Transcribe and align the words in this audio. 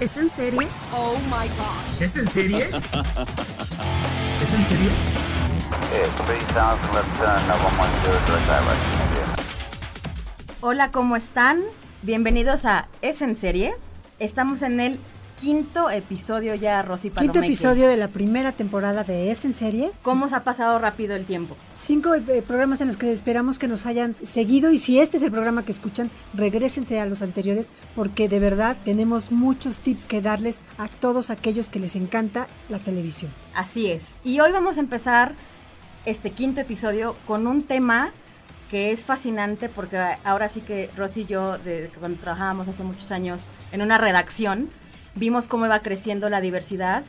¿Es 0.00 0.16
en 0.16 0.30
serie? 0.30 0.68
Oh 0.92 1.16
my 1.24 1.48
god. 1.48 2.00
¿Es 2.00 2.14
en 2.14 2.28
serie? 2.28 2.68
¿Es 2.68 2.72
en 4.54 4.64
serie? 4.68 4.90
Yeah, 5.90 6.08
3000 6.24 6.78
left 6.94 7.18
turn, 7.18 7.42
110 7.48 8.26
direct 8.26 8.46
direct. 8.46 9.40
Hola, 10.60 10.92
¿cómo 10.92 11.16
están? 11.16 11.62
Bienvenidos 12.02 12.64
a 12.64 12.86
Es 13.02 13.22
en 13.22 13.34
serie. 13.34 13.74
Estamos 14.20 14.62
en 14.62 14.78
el 14.78 15.00
quinto 15.38 15.88
episodio 15.88 16.54
ya, 16.56 16.82
Rosy 16.82 17.10
Quinto 17.10 17.34
Palomeque. 17.34 17.46
episodio 17.46 17.88
de 17.88 17.96
la 17.96 18.08
primera 18.08 18.52
temporada 18.52 19.04
de 19.04 19.30
Es 19.30 19.44
en 19.44 19.52
Serie. 19.52 19.92
¿Cómo 20.02 20.28
se 20.28 20.34
ha 20.34 20.42
pasado 20.42 20.78
rápido 20.78 21.14
el 21.14 21.26
tiempo? 21.26 21.56
Cinco 21.76 22.14
eh, 22.14 22.42
programas 22.46 22.80
en 22.80 22.88
los 22.88 22.96
que 22.96 23.12
esperamos 23.12 23.58
que 23.58 23.68
nos 23.68 23.86
hayan 23.86 24.16
seguido 24.24 24.72
y 24.72 24.78
si 24.78 24.98
este 24.98 25.16
es 25.16 25.22
el 25.22 25.30
programa 25.30 25.64
que 25.64 25.70
escuchan, 25.70 26.10
regresense 26.34 27.00
a 27.00 27.06
los 27.06 27.22
anteriores 27.22 27.70
porque 27.94 28.28
de 28.28 28.40
verdad 28.40 28.76
tenemos 28.84 29.30
muchos 29.30 29.78
tips 29.78 30.06
que 30.06 30.20
darles 30.20 30.60
a 30.76 30.88
todos 30.88 31.30
aquellos 31.30 31.68
que 31.68 31.78
les 31.78 31.94
encanta 31.94 32.48
la 32.68 32.78
televisión. 32.78 33.30
Así 33.54 33.86
es. 33.90 34.16
Y 34.24 34.40
hoy 34.40 34.50
vamos 34.50 34.76
a 34.76 34.80
empezar 34.80 35.34
este 36.04 36.32
quinto 36.32 36.60
episodio 36.60 37.14
con 37.26 37.46
un 37.46 37.62
tema 37.62 38.10
que 38.70 38.90
es 38.90 39.04
fascinante 39.04 39.68
porque 39.68 39.98
ahora 40.24 40.48
sí 40.48 40.62
que 40.62 40.90
Rosy 40.96 41.20
y 41.22 41.26
yo, 41.26 41.58
de, 41.58 41.90
cuando 41.98 42.18
trabajábamos 42.18 42.66
hace 42.68 42.82
muchos 42.82 43.12
años 43.12 43.46
en 43.72 43.82
una 43.82 43.98
redacción, 43.98 44.68
vimos 45.18 45.48
cómo 45.48 45.66
iba 45.66 45.80
creciendo 45.80 46.28
la 46.30 46.40
diversidad 46.40 47.02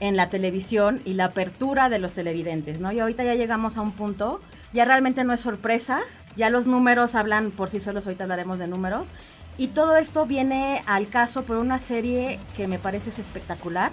en 0.00 0.16
la 0.16 0.28
televisión 0.28 1.00
y 1.04 1.14
la 1.14 1.26
apertura 1.26 1.88
de 1.88 1.98
los 1.98 2.12
televidentes, 2.12 2.80
¿no? 2.80 2.92
Y 2.92 3.00
ahorita 3.00 3.24
ya 3.24 3.34
llegamos 3.34 3.76
a 3.76 3.80
un 3.80 3.92
punto, 3.92 4.40
ya 4.72 4.84
realmente 4.84 5.24
no 5.24 5.32
es 5.32 5.40
sorpresa, 5.40 6.00
ya 6.36 6.50
los 6.50 6.66
números 6.66 7.14
hablan 7.14 7.50
por 7.50 7.70
sí 7.70 7.80
solos, 7.80 8.06
ahorita 8.06 8.24
hablaremos 8.24 8.58
de 8.58 8.66
números, 8.66 9.08
y 9.58 9.68
todo 9.68 9.96
esto 9.96 10.26
viene 10.26 10.82
al 10.86 11.08
caso 11.08 11.44
por 11.44 11.56
una 11.56 11.78
serie 11.78 12.38
que 12.56 12.68
me 12.68 12.78
parece 12.78 13.08
es 13.08 13.18
espectacular, 13.18 13.92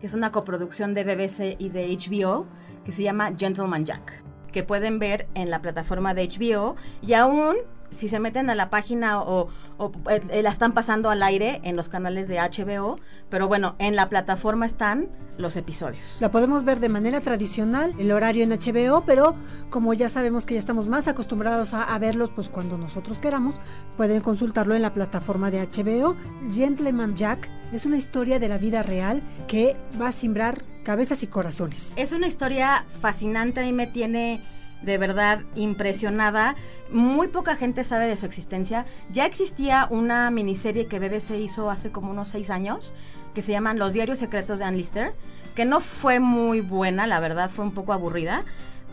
que 0.00 0.08
es 0.08 0.14
una 0.14 0.32
coproducción 0.32 0.94
de 0.94 1.04
BBC 1.04 1.56
y 1.60 1.68
de 1.68 1.96
HBO, 1.96 2.46
que 2.84 2.92
se 2.92 3.04
llama 3.04 3.32
Gentleman 3.38 3.86
Jack, 3.86 4.24
que 4.52 4.64
pueden 4.64 4.98
ver 4.98 5.28
en 5.34 5.48
la 5.48 5.62
plataforma 5.62 6.12
de 6.12 6.28
HBO 6.28 6.74
y 7.02 7.12
aún 7.12 7.56
si 7.90 8.08
se 8.08 8.18
meten 8.18 8.50
a 8.50 8.54
la 8.54 8.70
página 8.70 9.20
o, 9.20 9.48
o, 9.78 9.92
eh, 10.08 10.42
la 10.42 10.50
están 10.50 10.72
pasando 10.72 11.10
al 11.10 11.22
aire 11.22 11.60
en 11.64 11.76
los 11.76 11.88
canales 11.88 12.28
de 12.28 12.38
HBO, 12.38 12.98
pero 13.30 13.48
bueno, 13.48 13.74
en 13.78 13.96
la 13.96 14.08
plataforma 14.08 14.66
están 14.66 15.08
los 15.38 15.56
episodios. 15.56 16.02
La 16.20 16.30
podemos 16.30 16.64
ver 16.64 16.80
de 16.80 16.88
manera 16.88 17.20
tradicional, 17.20 17.94
el 17.98 18.10
horario 18.12 18.44
en 18.44 18.50
HBO, 18.50 19.04
pero 19.04 19.34
como 19.70 19.92
ya 19.94 20.08
sabemos 20.08 20.46
que 20.46 20.54
ya 20.54 20.60
estamos 20.60 20.86
más 20.86 21.08
acostumbrados 21.08 21.74
a, 21.74 21.82
a 21.82 21.98
verlos, 21.98 22.30
pues 22.30 22.48
cuando 22.48 22.78
nosotros 22.78 23.18
queramos, 23.18 23.60
pueden 23.96 24.20
consultarlo 24.20 24.74
en 24.74 24.82
la 24.82 24.94
plataforma 24.94 25.50
de 25.50 25.60
HBO. 25.60 26.16
Gentleman 26.50 27.14
Jack 27.14 27.50
es 27.72 27.84
una 27.84 27.96
historia 27.96 28.38
de 28.38 28.48
la 28.48 28.58
vida 28.58 28.82
real 28.82 29.22
que 29.46 29.76
va 30.00 30.08
a 30.08 30.12
simbrar 30.12 30.62
cabezas 30.84 31.22
y 31.22 31.26
corazones. 31.26 31.94
Es 31.96 32.12
una 32.12 32.28
historia 32.28 32.84
fascinante, 33.00 33.62
mí 33.64 33.72
me 33.72 33.88
tiene 33.88 34.40
de 34.86 34.96
verdad 34.96 35.40
impresionada. 35.56 36.54
Muy 36.90 37.28
poca 37.28 37.56
gente 37.56 37.84
sabe 37.84 38.06
de 38.06 38.16
su 38.16 38.24
existencia. 38.24 38.86
Ya 39.10 39.26
existía 39.26 39.88
una 39.90 40.30
miniserie 40.30 40.86
que 40.86 41.00
BBC 41.00 41.32
hizo 41.32 41.70
hace 41.70 41.90
como 41.90 42.12
unos 42.12 42.28
seis 42.28 42.48
años, 42.48 42.94
que 43.34 43.42
se 43.42 43.52
llaman 43.52 43.78
Los 43.78 43.92
Diarios 43.92 44.20
Secretos 44.20 44.60
de 44.60 44.64
Ann 44.64 44.78
Lister, 44.78 45.12
que 45.54 45.64
no 45.64 45.80
fue 45.80 46.20
muy 46.20 46.60
buena, 46.60 47.06
la 47.06 47.20
verdad, 47.20 47.50
fue 47.50 47.64
un 47.64 47.72
poco 47.72 47.92
aburrida. 47.92 48.44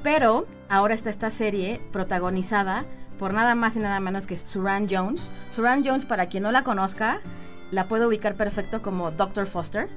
Pero 0.01 0.47
ahora 0.67 0.95
está 0.95 1.11
esta 1.11 1.31
serie 1.31 1.79
protagonizada 1.91 2.83
por 3.19 3.33
nada 3.33 3.55
más 3.55 3.77
y 3.77 3.79
nada 3.79 3.99
menos 3.99 4.27
que 4.27 4.37
Suran 4.37 4.87
Jones. 4.89 5.31
Suran 5.49 5.85
Jones, 5.85 6.05
para 6.05 6.25
quien 6.25 6.43
no 6.43 6.51
la 6.51 6.63
conozca, 6.63 7.21
la 7.71 7.87
puedo 7.87 8.07
ubicar 8.07 8.35
perfecto 8.35 8.81
como 8.81 9.11
Dr. 9.11 9.45
Foster 9.45 9.87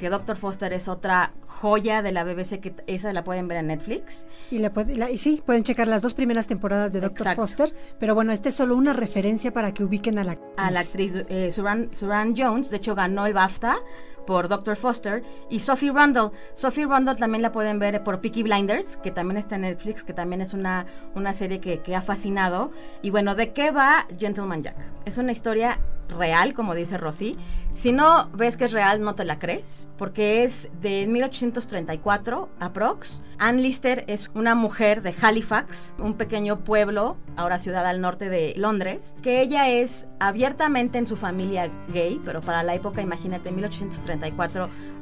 que 0.00 0.08
Dr. 0.08 0.36
Foster 0.36 0.72
es 0.72 0.88
otra 0.88 1.34
joya 1.46 2.00
de 2.00 2.10
la 2.10 2.24
BBC, 2.24 2.58
que 2.58 2.74
esa 2.86 3.12
la 3.12 3.22
pueden 3.22 3.46
ver 3.46 3.58
en 3.58 3.66
Netflix. 3.68 4.26
Y, 4.50 4.58
la, 4.58 5.10
y 5.10 5.18
sí, 5.18 5.42
pueden 5.44 5.62
checar 5.62 5.86
las 5.86 6.00
dos 6.00 6.14
primeras 6.14 6.46
temporadas 6.46 6.92
de 6.92 7.00
Dr. 7.00 7.18
Exacto. 7.18 7.42
Foster, 7.42 7.74
pero 7.98 8.14
bueno, 8.14 8.32
esta 8.32 8.48
es 8.48 8.54
solo 8.54 8.74
una 8.76 8.94
referencia 8.94 9.52
para 9.52 9.72
que 9.74 9.84
ubiquen 9.84 10.18
a 10.18 10.24
la 10.24 10.38
A 10.56 10.70
la 10.70 10.80
actriz 10.80 11.12
eh, 11.28 11.50
Suran, 11.52 11.90
Suran 11.92 12.34
Jones, 12.36 12.70
de 12.70 12.78
hecho 12.78 12.94
ganó 12.94 13.26
el 13.26 13.34
BAFTA 13.34 13.78
por 14.26 14.48
Dr. 14.48 14.76
Foster, 14.76 15.22
y 15.48 15.60
Sophie 15.60 15.90
Rundle. 15.90 16.30
Sophie 16.54 16.86
Rundle 16.86 17.16
también 17.16 17.42
la 17.42 17.52
pueden 17.52 17.78
ver 17.78 18.02
por 18.02 18.20
Peaky 18.20 18.42
Blinders, 18.42 18.96
que 18.96 19.10
también 19.10 19.38
está 19.38 19.56
en 19.56 19.62
Netflix, 19.62 20.02
que 20.04 20.12
también 20.12 20.40
es 20.40 20.52
una, 20.52 20.86
una 21.14 21.32
serie 21.32 21.60
que, 21.60 21.80
que 21.80 21.96
ha 21.96 22.02
fascinado. 22.02 22.70
Y 23.02 23.10
bueno, 23.10 23.34
¿de 23.34 23.52
qué 23.52 23.70
va 23.70 24.06
Gentleman 24.18 24.62
Jack? 24.62 24.76
Es 25.04 25.18
una 25.18 25.32
historia 25.32 25.78
real, 26.10 26.54
como 26.54 26.74
dice 26.74 26.96
Rosy. 26.98 27.36
Si 27.72 27.92
no 27.92 28.28
ves 28.34 28.56
que 28.56 28.64
es 28.64 28.72
real, 28.72 29.00
no 29.02 29.14
te 29.14 29.24
la 29.24 29.38
crees, 29.38 29.88
porque 29.96 30.42
es 30.42 30.68
de 30.80 31.06
1834, 31.06 32.48
aprox. 32.58 33.22
Ann 33.38 33.62
Lister 33.62 34.04
es 34.08 34.28
una 34.34 34.54
mujer 34.54 35.02
de 35.02 35.14
Halifax, 35.20 35.94
un 35.98 36.14
pequeño 36.14 36.64
pueblo, 36.64 37.16
ahora 37.36 37.58
ciudad 37.58 37.86
al 37.86 38.00
norte 38.00 38.28
de 38.28 38.54
Londres, 38.56 39.16
que 39.22 39.40
ella 39.40 39.68
es 39.70 40.06
abiertamente 40.18 40.98
en 40.98 41.06
su 41.06 41.16
familia 41.16 41.70
gay, 41.92 42.20
pero 42.24 42.40
para 42.40 42.62
la 42.62 42.74
época, 42.74 43.00
imagínate, 43.00 43.52
1834, 43.52 44.09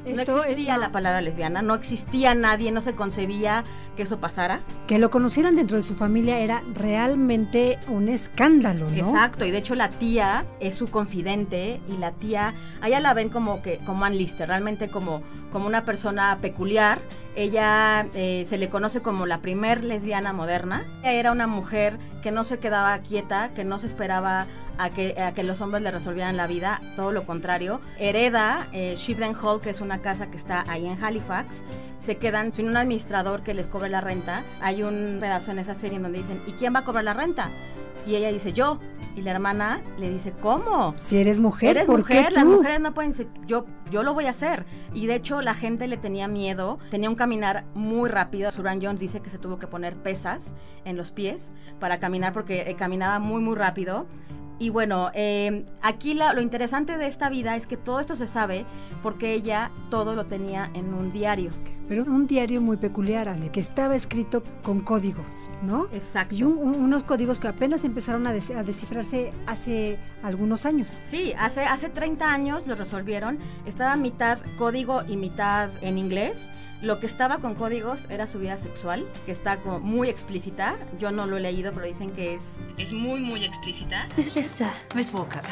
Esto 0.04 0.32
no 0.32 0.38
es- 0.40 0.46
existía 0.46 0.74
no. 0.74 0.80
la 0.80 0.92
palabra 0.92 1.20
lesbiana, 1.20 1.60
no 1.62 1.74
existía 1.74 2.34
nadie, 2.34 2.70
no 2.72 2.80
se 2.80 2.94
concebía 2.94 3.64
que 3.96 4.04
eso 4.04 4.18
pasara. 4.20 4.60
Que 4.86 4.98
lo 4.98 5.10
conocieran 5.10 5.56
dentro 5.56 5.76
de 5.76 5.82
su 5.82 5.94
familia 5.94 6.38
era 6.38 6.62
realmente 6.74 7.78
un 7.88 8.08
escándalo, 8.08 8.88
¿no? 8.90 8.96
Exacto, 8.96 9.44
y 9.44 9.50
de 9.50 9.58
hecho 9.58 9.74
la 9.74 9.90
tía 9.90 10.44
es 10.60 10.76
su 10.76 10.88
confidente 10.88 11.80
y 11.88 11.96
la 11.98 12.12
tía, 12.12 12.54
a 12.80 12.88
ella 12.88 13.00
la 13.00 13.12
ven 13.14 13.28
como 13.28 13.60
que 13.62 13.78
como 13.84 14.04
Ann 14.04 14.16
Lister, 14.16 14.48
realmente 14.48 14.88
como, 14.88 15.22
como 15.52 15.66
una 15.66 15.84
persona 15.84 16.38
peculiar. 16.40 17.00
Ella 17.36 18.06
eh, 18.14 18.46
se 18.48 18.58
le 18.58 18.68
conoce 18.68 19.00
como 19.00 19.26
la 19.26 19.38
primer 19.40 19.84
lesbiana 19.84 20.32
moderna. 20.32 20.84
Ella 21.02 21.12
era 21.12 21.32
una 21.32 21.46
mujer 21.46 21.98
que 22.22 22.30
no 22.30 22.44
se 22.44 22.58
quedaba 22.58 22.98
quieta, 23.00 23.50
que 23.54 23.64
no 23.64 23.78
se 23.78 23.86
esperaba 23.86 24.46
a 24.78 24.90
que, 24.90 25.20
a 25.20 25.32
que 25.34 25.44
los 25.44 25.60
hombres 25.60 25.82
le 25.82 25.90
resolvieran 25.90 26.36
la 26.36 26.46
vida, 26.46 26.80
todo 26.96 27.12
lo 27.12 27.24
contrario. 27.24 27.80
Hereda 27.98 28.68
eh, 28.72 28.94
Shipden 28.96 29.34
Hall, 29.34 29.60
que 29.60 29.70
es 29.70 29.80
una 29.80 30.00
casa 30.00 30.30
que 30.30 30.36
está 30.36 30.64
ahí 30.68 30.86
en 30.86 31.02
Halifax. 31.02 31.64
Se 31.98 32.16
quedan 32.16 32.54
sin 32.54 32.68
un 32.68 32.76
administrador 32.76 33.42
que 33.42 33.54
les 33.54 33.66
cobre 33.66 33.88
la 33.88 34.00
renta. 34.00 34.44
Hay 34.60 34.82
un 34.82 35.18
pedazo 35.20 35.50
en 35.50 35.58
esa 35.58 35.74
serie 35.74 35.96
en 35.96 36.04
donde 36.04 36.18
dicen, 36.18 36.40
¿y 36.46 36.52
quién 36.52 36.74
va 36.74 36.80
a 36.80 36.84
cobrar 36.84 37.04
la 37.04 37.14
renta? 37.14 37.50
Y 38.06 38.16
ella 38.16 38.32
dice, 38.32 38.52
yo. 38.52 38.78
Y 39.16 39.22
la 39.22 39.32
hermana 39.32 39.80
le 39.98 40.10
dice, 40.10 40.32
¿cómo? 40.40 40.94
Si 40.96 41.18
eres 41.18 41.40
mujer, 41.40 41.70
Eres 41.70 41.86
¿por 41.86 41.98
mujer, 41.98 42.28
qué 42.28 42.34
las 42.34 42.44
mujeres 42.44 42.78
no 42.78 42.94
pueden 42.94 43.12
ser, 43.12 43.26
yo, 43.46 43.66
yo 43.90 44.04
lo 44.04 44.14
voy 44.14 44.26
a 44.26 44.30
hacer. 44.30 44.64
Y 44.94 45.08
de 45.08 45.16
hecho 45.16 45.40
la 45.42 45.54
gente 45.54 45.88
le 45.88 45.96
tenía 45.96 46.28
miedo, 46.28 46.78
tenía 46.88 47.10
un 47.10 47.16
caminar 47.16 47.64
muy 47.74 48.08
rápido. 48.08 48.52
Suran 48.52 48.80
Jones 48.80 49.00
dice 49.00 49.18
que 49.18 49.28
se 49.28 49.38
tuvo 49.38 49.58
que 49.58 49.66
poner 49.66 49.96
pesas 49.96 50.54
en 50.84 50.96
los 50.96 51.10
pies 51.10 51.50
para 51.80 51.98
caminar 51.98 52.32
porque 52.32 52.70
eh, 52.70 52.76
caminaba 52.76 53.18
muy, 53.18 53.42
muy 53.42 53.56
rápido. 53.56 54.06
Y 54.60 54.70
bueno, 54.70 55.10
eh, 55.14 55.64
aquí 55.82 56.14
la- 56.14 56.32
lo 56.32 56.40
interesante 56.40 56.98
de 56.98 57.06
esta 57.06 57.28
vida 57.28 57.54
es 57.56 57.66
que 57.66 57.76
todo 57.76 58.00
esto 58.00 58.16
se 58.16 58.26
sabe 58.26 58.66
porque 59.02 59.32
ella 59.34 59.70
todo 59.90 60.14
lo 60.16 60.26
tenía 60.26 60.70
en 60.74 60.94
un 60.94 61.12
diario. 61.12 61.50
Pero 61.88 62.02
un 62.04 62.26
diario 62.26 62.60
muy 62.60 62.76
peculiar, 62.76 63.28
Ale, 63.30 63.50
que 63.50 63.60
estaba 63.60 63.94
escrito 63.94 64.42
con 64.62 64.80
códigos, 64.80 65.24
¿no? 65.62 65.86
Exacto. 65.92 66.34
Y 66.34 66.42
un- 66.42 66.58
un- 66.58 66.74
unos 66.74 67.02
códigos 67.04 67.40
que 67.40 67.48
apenas 67.48 67.82
empezaron 67.84 68.26
a, 68.26 68.32
des- 68.32 68.50
a 68.50 68.62
descifrarse 68.62 69.30
hace 69.46 69.98
algunos 70.22 70.66
años. 70.66 70.90
Sí, 71.04 71.32
hace, 71.38 71.62
hace 71.64 71.88
30 71.88 72.30
años 72.30 72.66
lo 72.66 72.74
resolvieron. 72.74 73.38
Estaba 73.64 73.96
mitad 73.96 74.38
código 74.58 75.02
y 75.08 75.16
mitad 75.16 75.70
en 75.80 75.96
inglés. 75.96 76.50
Lo 76.80 77.00
que 77.00 77.06
estaba 77.06 77.38
con 77.38 77.54
códigos 77.54 78.08
era 78.08 78.26
su 78.26 78.38
vida 78.38 78.56
sexual, 78.56 79.06
que 79.26 79.32
está 79.32 79.58
como 79.58 79.80
muy 79.80 80.08
explícita. 80.08 80.76
Yo 80.98 81.10
no 81.10 81.26
lo 81.26 81.36
he 81.36 81.40
leído, 81.40 81.72
pero 81.72 81.86
dicen 81.86 82.12
que 82.12 82.34
es, 82.34 82.58
es 82.76 82.92
muy, 82.92 83.20
muy 83.20 83.44
explícita. 83.44 84.08
Miss 84.16 84.36
Lister, 84.36 84.70
Miss 84.94 85.12
Walker, 85.12 85.42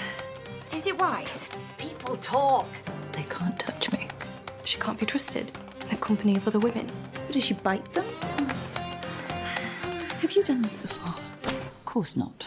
is 0.76 0.86
it 0.86 0.94
wise? 1.00 1.48
People 1.78 2.16
talk. 2.20 2.66
they 3.16 3.24
can't 3.24 3.58
touch 3.58 3.90
me. 3.92 4.08
She 4.64 4.78
can't 4.78 4.98
be 5.00 5.06
trusted 5.06 5.50
in 5.82 5.88
the 5.88 5.96
company 5.96 6.36
of 6.36 6.46
other 6.46 6.58
women. 6.60 6.86
But 7.14 7.32
does 7.32 7.44
she 7.44 7.54
bite 7.54 7.92
them? 7.94 8.04
Have 10.20 10.32
you 10.32 10.44
done 10.44 10.62
this 10.62 10.76
before? 10.76 11.14
Of 11.44 11.84
course 11.84 12.16
not. 12.16 12.46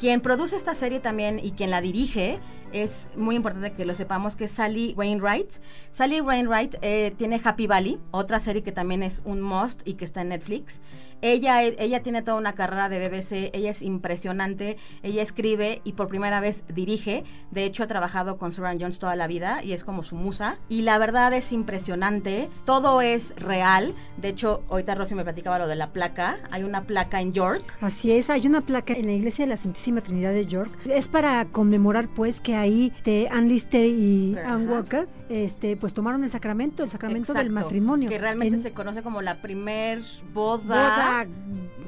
Quien 0.00 0.20
produce 0.20 0.56
esta 0.56 0.74
serie 0.74 1.00
también 1.00 1.38
y 1.38 1.52
quien 1.52 1.70
la 1.70 1.80
dirige 1.80 2.40
es 2.74 3.08
muy 3.16 3.36
importante 3.36 3.72
que 3.72 3.84
lo 3.84 3.94
sepamos 3.94 4.34
que 4.34 4.44
es 4.44 4.50
Sally 4.50 4.94
Wainwright. 4.96 5.52
Sally 5.92 6.20
Wainwright 6.20 6.74
eh, 6.82 7.14
tiene 7.16 7.40
Happy 7.42 7.68
Valley, 7.68 8.00
otra 8.10 8.40
serie 8.40 8.64
que 8.64 8.72
también 8.72 9.04
es 9.04 9.22
un 9.24 9.40
must 9.40 9.86
y 9.86 9.94
que 9.94 10.04
está 10.04 10.22
en 10.22 10.30
Netflix. 10.30 10.82
Ella, 11.26 11.62
ella 11.62 12.02
tiene 12.02 12.20
toda 12.20 12.36
una 12.36 12.54
carrera 12.54 12.90
de 12.90 13.08
BBC, 13.08 13.48
ella 13.54 13.70
es 13.70 13.80
impresionante, 13.80 14.76
ella 15.02 15.22
escribe 15.22 15.80
y 15.82 15.94
por 15.94 16.08
primera 16.08 16.38
vez 16.38 16.64
dirige. 16.68 17.24
De 17.50 17.64
hecho, 17.64 17.82
ha 17.82 17.86
trabajado 17.86 18.36
con 18.36 18.52
Suran 18.52 18.78
Jones 18.78 18.98
toda 18.98 19.16
la 19.16 19.26
vida 19.26 19.64
y 19.64 19.72
es 19.72 19.84
como 19.84 20.02
su 20.02 20.16
musa. 20.16 20.58
Y 20.68 20.82
la 20.82 20.98
verdad 20.98 21.32
es 21.32 21.50
impresionante, 21.50 22.50
todo 22.66 23.00
es 23.00 23.34
real. 23.36 23.94
De 24.18 24.28
hecho, 24.28 24.64
ahorita 24.68 24.96
Rosy 24.96 25.14
me 25.14 25.24
platicaba 25.24 25.58
lo 25.58 25.66
de 25.66 25.76
la 25.76 25.94
placa. 25.94 26.36
Hay 26.50 26.62
una 26.62 26.82
placa 26.82 27.22
en 27.22 27.32
York. 27.32 27.74
Así 27.80 28.12
es, 28.12 28.28
hay 28.28 28.46
una 28.46 28.60
placa 28.60 28.92
en 28.92 29.06
la 29.06 29.12
iglesia 29.12 29.46
de 29.46 29.48
la 29.48 29.56
Santísima 29.56 30.02
Trinidad 30.02 30.34
de 30.34 30.44
York. 30.44 30.70
Es 30.84 31.08
para 31.08 31.46
conmemorar 31.46 32.08
pues 32.08 32.42
que 32.42 32.54
ahí 32.54 32.92
de 33.02 33.28
Ann 33.32 33.48
Lister 33.48 33.86
y 33.86 34.36
Ajá. 34.36 34.52
Ann 34.52 34.68
Walker 34.68 35.08
este, 35.42 35.76
pues 35.76 35.92
tomaron 35.94 36.22
el 36.22 36.30
sacramento, 36.30 36.84
el 36.84 36.90
sacramento 36.90 37.34
del 37.34 37.50
matrimonio. 37.50 38.08
Que 38.08 38.18
realmente 38.18 38.56
En- 38.56 38.62
se 38.62 38.72
conoce 38.72 39.02
como 39.02 39.20
la 39.20 39.42
primer 39.42 40.00
boda. 40.32 41.24
boda 41.24 41.26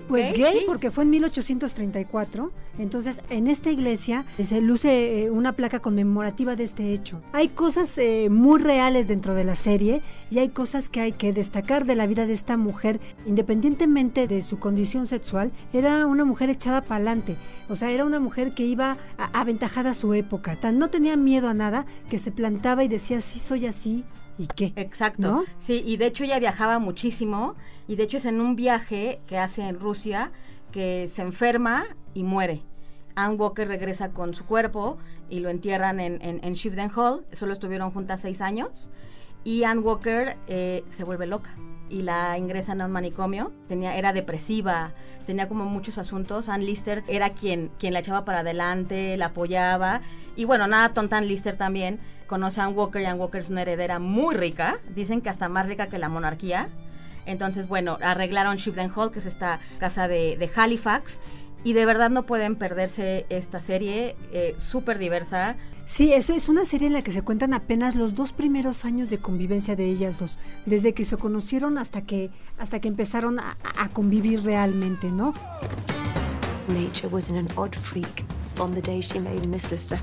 pues 0.08 0.32
gay, 0.32 0.42
gay, 0.42 0.58
sí. 0.60 0.64
porque 0.66 0.90
fue 0.90 1.04
en 1.04 1.10
1834. 1.10 2.52
Entonces, 2.78 3.20
en 3.30 3.46
esta 3.46 3.70
iglesia 3.70 4.26
se 4.42 4.60
luce 4.60 5.24
eh, 5.24 5.30
una 5.30 5.52
placa 5.52 5.80
conmemorativa 5.80 6.56
de 6.56 6.64
este 6.64 6.92
hecho. 6.92 7.22
Hay 7.32 7.48
cosas 7.48 7.96
eh, 7.98 8.28
muy 8.30 8.60
reales 8.60 9.08
dentro 9.08 9.34
de 9.34 9.44
la 9.44 9.54
serie 9.56 10.02
y 10.30 10.38
hay 10.38 10.50
cosas 10.50 10.88
que 10.88 11.00
hay 11.00 11.12
que 11.12 11.32
destacar 11.32 11.86
de 11.86 11.94
la 11.96 12.06
vida 12.06 12.26
de 12.26 12.34
esta 12.34 12.56
mujer, 12.56 13.00
independientemente 13.24 14.26
de 14.28 14.42
su 14.42 14.58
condición 14.58 15.06
sexual. 15.06 15.52
Era 15.72 16.06
una 16.06 16.24
mujer 16.24 16.50
echada 16.50 16.82
para 16.82 16.96
adelante. 16.96 17.36
O 17.68 17.76
sea, 17.76 17.90
era 17.90 18.04
una 18.04 18.20
mujer 18.20 18.52
que 18.52 18.64
iba 18.66 18.98
a- 19.18 19.40
aventajada 19.40 19.90
a 19.90 19.94
su 19.94 20.12
época. 20.14 20.56
Tan 20.60 20.78
no 20.78 20.90
tenía 20.90 21.16
miedo 21.16 21.48
a 21.48 21.54
nada 21.54 21.86
que 22.10 22.18
se 22.18 22.30
plantaba 22.32 22.84
y 22.84 22.88
decía, 22.88 23.20
sí, 23.20 23.38
soy 23.38 23.66
así. 23.66 24.04
¿Y 24.38 24.46
qué? 24.48 24.72
Exacto. 24.76 25.22
¿No? 25.22 25.44
Sí, 25.58 25.82
y 25.86 25.96
de 25.96 26.06
hecho 26.06 26.24
ella 26.24 26.38
viajaba 26.38 26.78
muchísimo 26.78 27.54
y 27.88 27.96
de 27.96 28.02
hecho 28.02 28.18
es 28.18 28.24
en 28.24 28.40
un 28.40 28.56
viaje 28.56 29.20
que 29.26 29.38
hace 29.38 29.62
en 29.62 29.80
Rusia 29.80 30.30
que 30.72 31.08
se 31.08 31.22
enferma 31.22 31.84
y 32.12 32.22
muere. 32.22 32.62
Anne 33.14 33.36
Walker 33.36 33.66
regresa 33.66 34.10
con 34.10 34.34
su 34.34 34.44
cuerpo 34.44 34.98
y 35.30 35.40
lo 35.40 35.48
entierran 35.48 36.00
en, 36.00 36.20
en, 36.20 36.40
en 36.44 36.52
Shipden 36.52 36.90
Hall. 36.94 37.24
Solo 37.32 37.54
estuvieron 37.54 37.90
juntas 37.90 38.20
seis 38.20 38.40
años. 38.42 38.90
Y 39.42 39.62
Anne 39.62 39.80
Walker 39.80 40.36
eh, 40.48 40.84
se 40.90 41.04
vuelve 41.04 41.26
loca 41.26 41.54
y 41.88 42.02
la 42.02 42.36
ingresan 42.36 42.80
a 42.80 42.86
un 42.86 42.92
manicomio. 42.92 43.52
Tenía, 43.68 43.96
era 43.96 44.12
depresiva, 44.12 44.92
tenía 45.24 45.48
como 45.48 45.64
muchos 45.64 45.98
asuntos. 45.98 46.48
Ann 46.48 46.64
Lister 46.66 47.04
era 47.06 47.30
quien, 47.30 47.70
quien 47.78 47.92
la 47.92 48.00
echaba 48.00 48.24
para 48.24 48.40
adelante, 48.40 49.16
la 49.16 49.26
apoyaba. 49.26 50.02
Y 50.34 50.44
bueno, 50.44 50.66
nada 50.66 50.92
tonta 50.92 51.16
Ann 51.16 51.28
Lister 51.28 51.56
también. 51.56 52.00
Conoce 52.26 52.60
a 52.60 52.64
Ann 52.64 52.76
Walker 52.76 53.00
y 53.00 53.04
Ann 53.04 53.20
Walker 53.20 53.40
es 53.40 53.50
una 53.50 53.62
heredera 53.62 53.98
muy 53.98 54.34
rica. 54.34 54.78
Dicen 54.94 55.20
que 55.20 55.28
hasta 55.28 55.48
más 55.48 55.66
rica 55.66 55.88
que 55.88 55.98
la 55.98 56.08
monarquía. 56.08 56.68
Entonces, 57.24 57.68
bueno, 57.68 57.98
arreglaron 58.02 58.56
Shipden 58.56 58.90
Hall, 58.94 59.10
que 59.12 59.18
es 59.18 59.26
esta 59.26 59.60
casa 59.78 60.08
de, 60.08 60.36
de 60.36 60.50
Halifax. 60.54 61.20
Y 61.64 61.72
de 61.72 61.84
verdad 61.84 62.10
no 62.10 62.26
pueden 62.26 62.54
perderse 62.54 63.26
esta 63.28 63.60
serie, 63.60 64.14
eh, 64.32 64.54
súper 64.58 64.98
diversa. 64.98 65.56
Sí, 65.84 66.12
eso 66.12 66.34
es 66.34 66.48
una 66.48 66.64
serie 66.64 66.88
en 66.88 66.92
la 66.92 67.02
que 67.02 67.10
se 67.10 67.22
cuentan 67.22 67.54
apenas 67.54 67.94
los 67.94 68.14
dos 68.14 68.32
primeros 68.32 68.84
años 68.84 69.10
de 69.10 69.18
convivencia 69.18 69.74
de 69.74 69.86
ellas 69.86 70.18
dos, 70.18 70.38
desde 70.64 70.94
que 70.94 71.04
se 71.04 71.16
conocieron 71.16 71.78
hasta 71.78 72.02
que 72.02 72.30
hasta 72.58 72.80
que 72.80 72.88
empezaron 72.88 73.38
a, 73.38 73.56
a 73.78 73.88
convivir 73.88 74.44
realmente, 74.44 75.10
¿no? 75.10 75.32
Nature 76.68 77.08
was 77.08 77.28
in 77.28 77.36
an 77.36 77.48
odd 77.56 77.74
freak 77.74 78.24
on 78.58 78.74
the 78.74 78.82
day 78.82 79.00
she 79.00 79.20
made 79.20 79.48
Miss 79.48 79.70
Lister. 79.70 80.00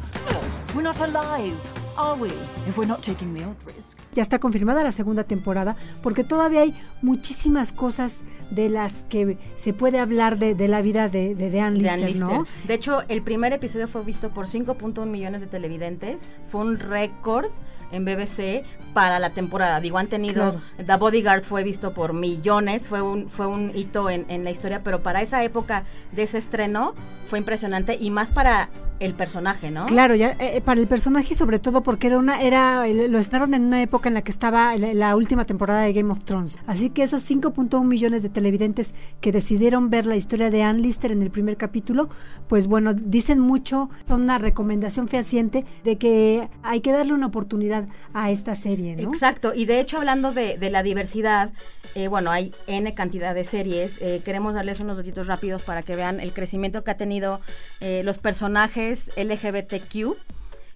We're 0.73 0.83
not 0.83 1.01
alive, 1.01 1.55
are 1.97 2.19
we? 2.19 2.29
If 2.67 2.77
we're 2.77 2.87
not 2.87 3.01
taking 3.01 3.33
the 3.33 3.43
odd 3.45 3.57
risk. 3.65 3.97
Ya 4.13 4.21
está 4.21 4.39
confirmada 4.39 4.83
la 4.83 4.91
segunda 4.91 5.23
temporada, 5.23 5.75
porque 6.01 6.23
todavía 6.23 6.61
hay 6.61 6.75
muchísimas 7.01 7.71
cosas 7.71 8.23
de 8.51 8.69
las 8.69 9.05
que 9.05 9.37
se 9.55 9.73
puede 9.73 9.99
hablar 9.99 10.37
de, 10.37 10.55
de 10.55 10.67
la 10.67 10.81
vida 10.81 11.09
de, 11.09 11.35
de, 11.35 11.49
de 11.49 11.59
Ann 11.59 11.75
Lister, 11.75 11.93
Ann 11.93 11.99
Lister. 12.01 12.19
¿no? 12.19 12.45
De 12.67 12.73
hecho, 12.73 13.03
el 13.07 13.21
primer 13.21 13.53
episodio 13.53 13.87
fue 13.87 14.03
visto 14.03 14.29
por 14.29 14.47
5.1 14.47 15.05
millones 15.05 15.41
de 15.41 15.47
televidentes. 15.47 16.25
Fue 16.47 16.61
un 16.61 16.79
récord 16.79 17.47
en 17.91 18.05
BBC 18.05 18.63
para 18.93 19.19
la 19.19 19.31
temporada. 19.31 19.79
Digo, 19.79 19.97
han 19.97 20.07
tenido, 20.07 20.33
Claro. 20.33 20.61
The 20.85 20.97
Bodyguard 20.97 21.43
fue 21.43 21.63
visto 21.63 21.93
por 21.93 22.13
millones, 22.13 22.87
fue 22.87 23.01
un, 23.01 23.29
fue 23.29 23.45
un 23.45 23.71
hito 23.75 24.09
en, 24.09 24.25
en 24.29 24.43
la 24.43 24.51
historia, 24.51 24.83
pero 24.83 25.03
para 25.03 25.21
esa 25.21 25.43
época 25.43 25.85
de 26.11 26.23
ese 26.23 26.39
estreno 26.39 26.95
fue 27.27 27.39
impresionante 27.39 27.97
y 27.99 28.09
más 28.09 28.31
para 28.31 28.69
el 29.05 29.13
personaje, 29.13 29.71
¿no? 29.71 29.85
Claro, 29.85 30.15
ya 30.15 30.35
eh, 30.39 30.61
para 30.61 30.79
el 30.79 30.87
personaje 30.87 31.33
y 31.33 31.35
sobre 31.35 31.59
todo 31.59 31.83
porque 31.83 32.07
era 32.07 32.17
una 32.17 32.41
era 32.41 32.87
lo 32.87 33.19
estrenaron 33.19 33.53
en 33.53 33.65
una 33.65 33.81
época 33.81 34.07
en 34.07 34.15
la 34.15 34.21
que 34.21 34.31
estaba 34.31 34.75
la, 34.77 34.93
la 34.93 35.15
última 35.15 35.45
temporada 35.45 35.81
de 35.81 35.93
Game 35.93 36.11
of 36.11 36.23
Thrones. 36.23 36.59
Así 36.67 36.89
que 36.89 37.03
esos 37.03 37.29
5.1 37.29 37.83
millones 37.83 38.23
de 38.23 38.29
televidentes 38.29 38.93
que 39.21 39.31
decidieron 39.31 39.89
ver 39.89 40.05
la 40.05 40.15
historia 40.15 40.49
de 40.49 40.63
Ann 40.63 40.81
Lister 40.81 41.11
en 41.11 41.21
el 41.21 41.31
primer 41.31 41.57
capítulo, 41.57 42.09
pues 42.47 42.67
bueno, 42.67 42.93
dicen 42.93 43.39
mucho, 43.39 43.89
son 44.05 44.23
una 44.23 44.37
recomendación 44.37 45.07
fehaciente 45.07 45.65
de 45.83 45.97
que 45.97 46.49
hay 46.63 46.81
que 46.81 46.91
darle 46.91 47.13
una 47.13 47.27
oportunidad 47.27 47.87
a 48.13 48.31
esta 48.31 48.55
serie, 48.55 48.95
¿no? 48.95 49.09
Exacto, 49.09 49.53
y 49.53 49.65
de 49.65 49.79
hecho 49.79 49.97
hablando 49.97 50.31
de, 50.31 50.57
de 50.57 50.69
la 50.69 50.83
diversidad, 50.83 51.51
eh, 51.95 52.07
bueno, 52.07 52.31
hay 52.31 52.53
N 52.65 52.91
cantidad 52.95 53.35
de 53.35 53.45
series, 53.45 54.01
eh, 54.01 54.21
queremos 54.25 54.55
darles 54.55 54.79
unos 54.79 54.97
datitos 54.97 55.27
rápidos 55.27 55.61
para 55.61 55.83
que 55.83 55.95
vean 55.95 56.19
el 56.19 56.33
crecimiento 56.33 56.83
que 56.83 56.91
ha 56.91 56.97
tenido 56.97 57.39
eh, 57.81 58.01
los 58.03 58.17
personajes 58.17 58.92
LGBTQ, 59.15 60.17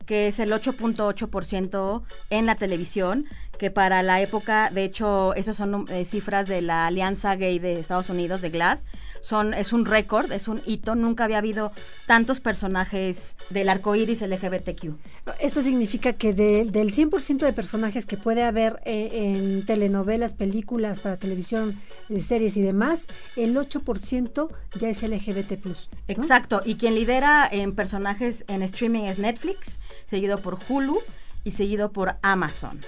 que 0.06 0.28
es 0.28 0.40
el 0.40 0.52
8.8% 0.52 2.04
en 2.30 2.46
la 2.46 2.56
televisión, 2.56 3.26
que 3.58 3.72
para 3.72 4.04
la 4.04 4.22
época, 4.22 4.70
de 4.70 4.84
hecho, 4.84 5.34
esas 5.36 5.58
son 5.58 5.86
eh, 5.90 6.06
cifras 6.06 6.48
de 6.48 6.62
la 6.62 6.88
Alianza 6.88 7.36
Gay 7.36 7.60
de 7.60 7.80
Estados 7.80 8.10
Unidos, 8.10 8.42
de 8.42 8.50
GLAD, 8.50 8.80
son, 9.28 9.54
es 9.54 9.74
un 9.74 9.86
récord, 9.86 10.32
es 10.32 10.48
un 10.48 10.62
hito, 10.66 10.96
nunca 10.96 11.26
había 11.26 11.40
habido 11.40 11.74
tantos 12.06 12.40
personajes 12.40 13.38
del 13.50 13.68
arco 13.68 13.94
iris 13.94 14.22
LGBTQ. 14.22 14.94
Esto 15.42 15.62
significa 15.62 16.14
que 16.14 16.32
de- 16.34 16.64
del 16.64 16.94
100% 16.94 17.46
de 17.46 17.52
personajes 17.52 18.06
que 18.06 18.16
puede 18.16 18.44
haber 18.44 18.80
eh, 18.86 19.10
en 19.12 19.66
telenovelas, 19.66 20.34
películas, 20.34 21.02
para 21.02 21.18
televisión, 21.18 21.78
eh, 22.10 22.22
series 22.22 22.56
y 22.56 22.62
demás, 22.62 23.08
el 23.36 23.58
8% 23.58 24.48
ya 24.80 24.88
es 24.88 25.04
LGBT+. 25.04 25.66
¿no? 25.66 25.76
Exacto, 26.08 26.62
y 26.64 26.76
quien 26.76 26.96
lidera 26.96 27.48
en 27.52 27.76
personajes 27.76 28.46
en 28.48 28.62
streaming 28.62 29.04
es 29.04 29.20
Netflix, 29.20 29.80
seguido 30.10 30.38
por 30.38 30.58
Hulu 30.70 31.00
y 31.44 31.52
seguido 31.52 31.92
por 31.92 32.16
Amazon. 32.22 32.80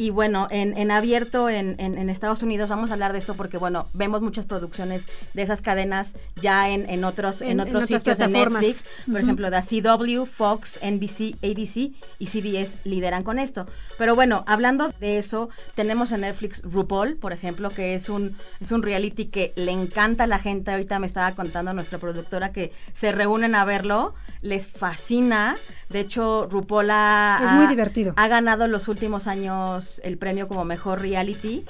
Y 0.00 0.10
bueno, 0.10 0.46
en, 0.50 0.78
en 0.78 0.92
abierto 0.92 1.48
en, 1.48 1.74
en- 1.78 1.98
en 1.98 2.08
Estados 2.08 2.44
Unidos, 2.44 2.70
vamos 2.70 2.90
a 2.90 2.92
hablar 2.92 3.12
de 3.12 3.18
esto 3.18 3.34
porque, 3.34 3.58
bueno, 3.58 3.88
vemos 3.94 4.22
muchas 4.22 4.44
producciones 4.46 5.04
de 5.34 5.42
esas 5.42 5.60
cadenas 5.60 6.14
ya 6.40 6.70
en, 6.70 6.88
en 6.88 7.02
otros, 7.02 7.42
en, 7.42 7.48
En- 7.48 7.60
en 7.60 7.66
otros 7.66 7.82
sitios 7.88 8.04
de 8.04 8.14
plataformas. 8.28 8.62
Netflix. 8.62 8.86
Por 9.10 9.20
ejemplo, 9.20 9.50
la 9.50 9.60
CW, 9.62 10.24
Fox, 10.24 10.78
NBC, 10.82 11.34
ABC 11.42 11.92
y 12.20 12.26
CBS 12.26 12.78
lideran 12.84 13.24
con 13.24 13.40
esto. 13.40 13.66
Pero 13.98 14.14
bueno, 14.14 14.44
hablando 14.46 14.92
de 15.00 15.18
eso, 15.18 15.50
tenemos 15.74 16.12
en 16.12 16.20
Netflix 16.20 16.62
RuPaul, 16.62 17.16
por 17.16 17.32
ejemplo, 17.32 17.70
que 17.70 17.96
es 17.96 18.08
un, 18.08 18.36
es 18.60 18.70
un 18.70 18.84
reality 18.84 19.24
que 19.26 19.52
le 19.56 19.72
encanta 19.72 20.24
a 20.24 20.26
la 20.28 20.38
gente. 20.38 20.70
Ahorita 20.70 21.00
me 21.00 21.08
estaba 21.08 21.32
contando 21.34 21.72
nuestra 21.74 21.98
productora 21.98 22.52
que 22.52 22.70
se 22.94 23.10
reúnen 23.10 23.56
a 23.56 23.64
verlo, 23.64 24.14
les 24.42 24.68
fascina. 24.68 25.56
De 25.88 25.98
hecho, 26.00 26.46
RuPaul 26.48 26.88
ha, 26.92 27.40
Es 27.42 27.50
muy 27.50 27.66
divertido. 27.66 28.12
ha 28.16 28.28
ganado 28.28 28.68
los 28.68 28.86
últimos 28.86 29.26
años 29.26 29.87
el 30.04 30.18
premio 30.18 30.48
como 30.48 30.64
mejor 30.64 31.00
reality. 31.00 31.64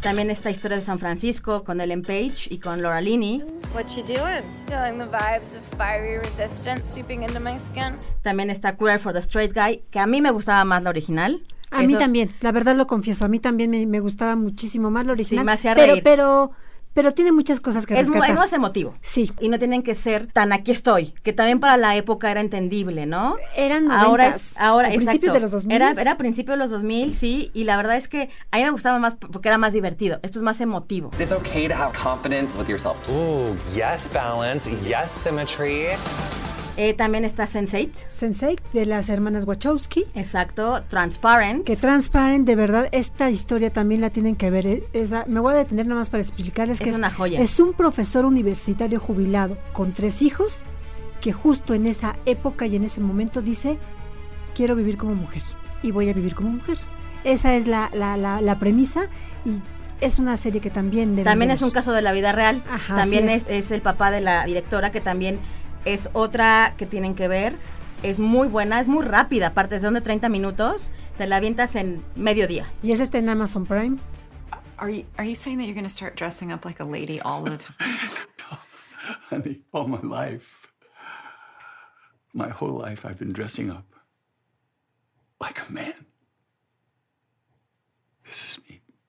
También 0.00 0.30
esta 0.30 0.50
historia 0.50 0.76
de 0.76 0.82
San 0.82 0.98
Francisco 0.98 1.64
con 1.64 1.80
Ellen 1.80 2.02
Page 2.02 2.46
y 2.50 2.58
con 2.58 2.82
Laura 2.82 3.00
Linney. 3.00 3.42
What 3.74 3.86
you 3.96 4.02
doing? 4.04 4.44
Feeling 4.68 4.98
the 4.98 5.06
vibes 5.06 5.54
of 5.56 5.62
fiery 5.76 6.18
resistance 6.18 6.82
seeping 6.86 7.22
into 7.22 7.40
my 7.40 7.58
skin. 7.58 7.98
También 8.22 8.48
está 8.50 8.76
Queer 8.76 9.00
for 9.00 9.12
the 9.12 9.18
Straight 9.20 9.52
Guy, 9.52 9.82
que 9.90 9.98
a 9.98 10.06
mí 10.06 10.22
me 10.22 10.30
gustaba 10.30 10.64
más 10.64 10.82
la 10.84 10.90
original. 10.90 11.42
A 11.70 11.80
mí 11.80 11.92
Eso- 11.92 11.98
también, 11.98 12.30
la 12.40 12.52
verdad 12.52 12.76
lo 12.76 12.86
confieso, 12.86 13.24
a 13.24 13.28
mí 13.28 13.40
también 13.40 13.70
me, 13.70 13.84
me 13.86 14.00
gustaba 14.00 14.36
muchísimo 14.36 14.90
más 14.90 15.04
lo 15.04 15.12
original. 15.12 15.44
me 15.44 15.52
hacía 15.52 15.74
reír. 15.74 16.00
pero, 16.02 16.02
pero 16.02 16.50
tiene 17.14 17.32
muchas 17.32 17.60
cosas 17.60 17.86
que 17.86 17.94
Es, 17.94 18.08
rescatar. 18.08 18.30
es 18.30 18.36
más 18.36 18.52
emotivo. 18.52 18.94
Sí. 19.00 19.32
Y 19.40 19.48
no 19.48 19.58
tienen 19.58 19.82
que 19.82 19.94
ser 19.94 20.30
tan 20.32 20.52
aquí 20.52 20.70
estoy, 20.70 21.14
que 21.22 21.32
también 21.32 21.60
para 21.60 21.76
la 21.76 21.96
época 21.96 22.30
era 22.30 22.40
entendible, 22.40 23.06
¿no? 23.06 23.36
Eran 23.56 23.90
ahora 23.90 24.24
noventas, 24.24 24.52
es 24.52 24.58
ahora 24.58 24.88
principios 24.88 25.14
exacto. 25.14 25.32
de 25.34 25.40
los 25.40 25.50
2000. 25.52 25.74
Era 25.76 25.90
era 25.92 26.16
principio 26.16 26.52
de 26.52 26.58
los 26.58 26.70
2000, 26.70 27.14
sí, 27.14 27.50
y 27.54 27.64
la 27.64 27.76
verdad 27.76 27.96
es 27.96 28.08
que 28.08 28.30
a 28.50 28.56
mí 28.58 28.64
me 28.64 28.70
gustaba 28.70 28.98
más 28.98 29.14
porque 29.14 29.48
era 29.48 29.58
más 29.58 29.72
divertido. 29.72 30.18
Esto 30.22 30.38
es 30.38 30.42
más 30.42 30.60
emotivo. 30.60 31.10
It's 31.18 31.32
okay 31.32 31.68
to 31.68 31.74
have 31.74 31.92
confidence 31.92 32.56
with 32.58 32.68
yourself. 32.68 32.96
Ooh, 33.08 33.56
yes, 33.74 34.08
balance, 34.12 34.70
yes, 34.86 35.10
symmetry. 35.10 35.86
Eh, 36.80 36.94
también 36.94 37.24
está 37.24 37.46
Sense8. 37.46 38.06
Sense8 38.08 38.58
de 38.72 38.86
las 38.86 39.08
hermanas 39.08 39.44
Wachowski. 39.46 40.04
Exacto, 40.14 40.80
Transparent. 40.88 41.64
Que 41.64 41.74
Transparent, 41.74 42.46
de 42.46 42.54
verdad, 42.54 42.88
esta 42.92 43.30
historia 43.30 43.72
también 43.72 44.00
la 44.00 44.10
tienen 44.10 44.36
que 44.36 44.48
ver. 44.48 44.64
eh, 44.66 44.84
me 45.26 45.40
voy 45.40 45.54
a 45.54 45.56
detener 45.56 45.86
nada 45.86 45.98
más 45.98 46.08
para 46.08 46.22
explicarles 46.22 46.80
Es 46.80 46.84
que 46.86 46.94
una 46.94 47.10
joya. 47.10 47.40
es 47.40 47.58
un 47.58 47.72
profesor 47.72 48.24
universitario 48.24 49.00
jubilado 49.00 49.56
con 49.72 49.92
tres 49.92 50.22
hijos 50.22 50.62
que 51.20 51.32
justo 51.32 51.74
en 51.74 51.86
esa 51.86 52.14
época 52.26 52.66
y 52.66 52.76
en 52.76 52.84
ese 52.84 53.00
momento 53.00 53.42
dice, 53.42 53.76
quiero 54.54 54.76
vivir 54.76 54.96
como 54.96 55.16
mujer 55.16 55.42
y 55.82 55.90
voy 55.90 56.08
a 56.08 56.12
vivir 56.12 56.36
como 56.36 56.50
mujer. 56.50 56.78
Esa 57.24 57.56
es 57.56 57.66
la, 57.66 57.90
la, 57.92 58.16
la, 58.16 58.40
la 58.40 58.58
premisa 58.60 59.08
y 59.44 59.50
es 60.00 60.20
una 60.20 60.36
serie 60.36 60.60
que 60.60 60.70
también... 60.70 61.16
También 61.24 61.50
es 61.50 61.60
un 61.60 61.70
caso 61.72 61.92
de 61.92 62.02
la 62.02 62.12
vida 62.12 62.30
real. 62.30 62.62
Ajá, 62.70 62.94
también 62.94 63.28
es. 63.28 63.48
Es, 63.48 63.72
el 63.72 63.82
papá 63.82 64.12
de 64.12 64.20
la 64.20 64.44
directora, 64.44 64.92
que 64.92 65.00
también 65.00 65.40
es 65.94 66.10
otra 66.12 66.74
que 66.76 66.86
tienen 66.86 67.14
que 67.14 67.28
ver. 67.28 67.54
Es 68.02 68.18
muy 68.18 68.46
buena, 68.46 68.80
es 68.80 68.86
muy 68.86 69.04
rápida, 69.04 69.48
aparte 69.48 69.80
son 69.80 69.94
de 69.94 70.00
30 70.00 70.28
minutos, 70.28 70.90
te 71.16 71.26
la 71.26 71.36
avientas 71.36 71.74
en 71.74 72.04
mediodía. 72.14 72.70
Y 72.82 72.92
esa 72.92 73.02
está 73.02 73.18
en 73.18 73.28
Amazon 73.28 73.66
Prime. 73.66 73.98
Are 74.76 74.94
you 74.94 75.04
are 75.16 75.26
you 75.28 75.34
saying 75.34 75.58
that 75.58 75.64
you're 75.66 75.74
going 75.74 75.82
to 75.84 75.90
start 75.92 76.14
dressing 76.16 76.52
up 76.52 76.64
like 76.64 76.80
a 76.80 76.84
lady 76.84 77.20
all 77.20 77.42
the 77.42 77.56
time? 77.56 77.74
Honey, 79.30 79.62
all 79.72 79.88
my 79.88 80.00
life, 80.02 80.72
my 82.32 82.48
whole 82.48 82.78
life, 82.78 83.04
I've 83.04 83.18
been 83.18 83.32
dressing 83.32 83.70
up 83.70 83.86
like 85.40 85.60
a 85.68 85.72
man. 85.72 86.06
This 88.24 88.44
is 88.44 88.58
me. 88.67 88.67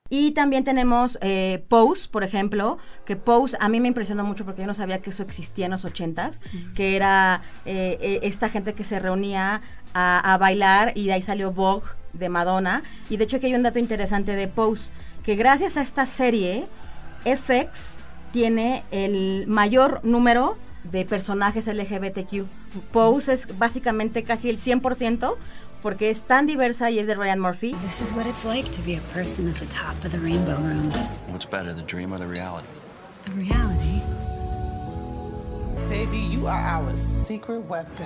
Y 0.10 0.32
también 0.32 0.64
tenemos 0.64 1.18
eh, 1.22 1.64
Pose, 1.68 2.10
por 2.10 2.24
ejemplo, 2.24 2.78
que 3.06 3.16
Pose 3.16 3.56
a 3.60 3.70
mí 3.70 3.80
me 3.80 3.88
impresionó 3.88 4.24
mucho 4.24 4.44
porque 4.44 4.62
yo 4.62 4.68
no 4.68 4.74
sabía 4.74 5.00
que 5.00 5.12
eso 5.12 5.22
existía 5.24 5.66
en 5.66 5.72
los 5.72 5.86
ochentas, 5.86 6.42
que 6.76 6.96
era 6.96 7.44
eh, 7.66 7.98
eh, 8.02 8.20
esta 8.24 8.50
gente 8.50 8.74
que 8.74 8.84
se 8.84 9.00
reunía 9.00 9.62
a, 9.94 10.34
a 10.34 10.38
bailar 10.38 10.94
y 10.96 11.06
de 11.06 11.14
ahí 11.14 11.22
salió 11.22 11.52
Vogue 11.52 11.88
de 12.14 12.30
Madonna. 12.30 12.82
Y 13.10 13.18
de 13.18 13.26
hecho 13.26 13.38
aquí 13.38 13.48
hay 13.48 13.56
un 13.56 13.64
dato 13.64 13.78
interesante 13.80 14.36
de 14.36 14.48
Pose, 14.48 14.90
que 15.24 15.36
gracias 15.36 15.78
a 15.78 15.82
esta 15.82 16.06
serie, 16.08 16.66
FX 17.24 18.00
tiene 18.32 18.84
el 18.92 19.46
mayor 19.48 20.02
número 20.04 20.58
de 20.84 21.06
personajes 21.06 21.68
LGBTQ. 21.68 22.46
Pose 22.92 23.34
es 23.34 23.58
básicamente 23.58 24.24
casi 24.24 24.50
el 24.50 24.60
100% 24.60 25.36
porque 25.82 26.10
es 26.10 26.22
tan 26.22 26.46
diversa 26.48 26.90
y 26.92 27.00
es 27.00 27.08
de 27.08 27.16
Ryan 27.16 27.40
Murphy. 27.40 27.74
This 27.86 28.02
is 28.02 28.14
what 28.14 28.26
it's 28.26 28.46
like 28.46 28.70
to 28.72 28.82
be 28.84 28.96
a 28.96 29.02
person 29.14 29.48
at 29.50 29.56
the 29.60 29.66
top 29.68 29.96
of 30.06 30.12
the 30.12 30.20
rainbow 30.20 30.56
room. 30.58 30.92
What's 31.32 31.46
better, 31.50 31.74
the 31.74 31.84
dream 31.84 32.12
or 32.14 32.20
the 32.20 32.28
reality? 32.28 32.68
The 33.26 33.32
reality. 33.32 34.02
Baby, 35.90 36.20
you 36.30 36.48
are 36.48 36.62
our 36.78 36.96
secret 36.96 37.68
weapon. 37.68 38.06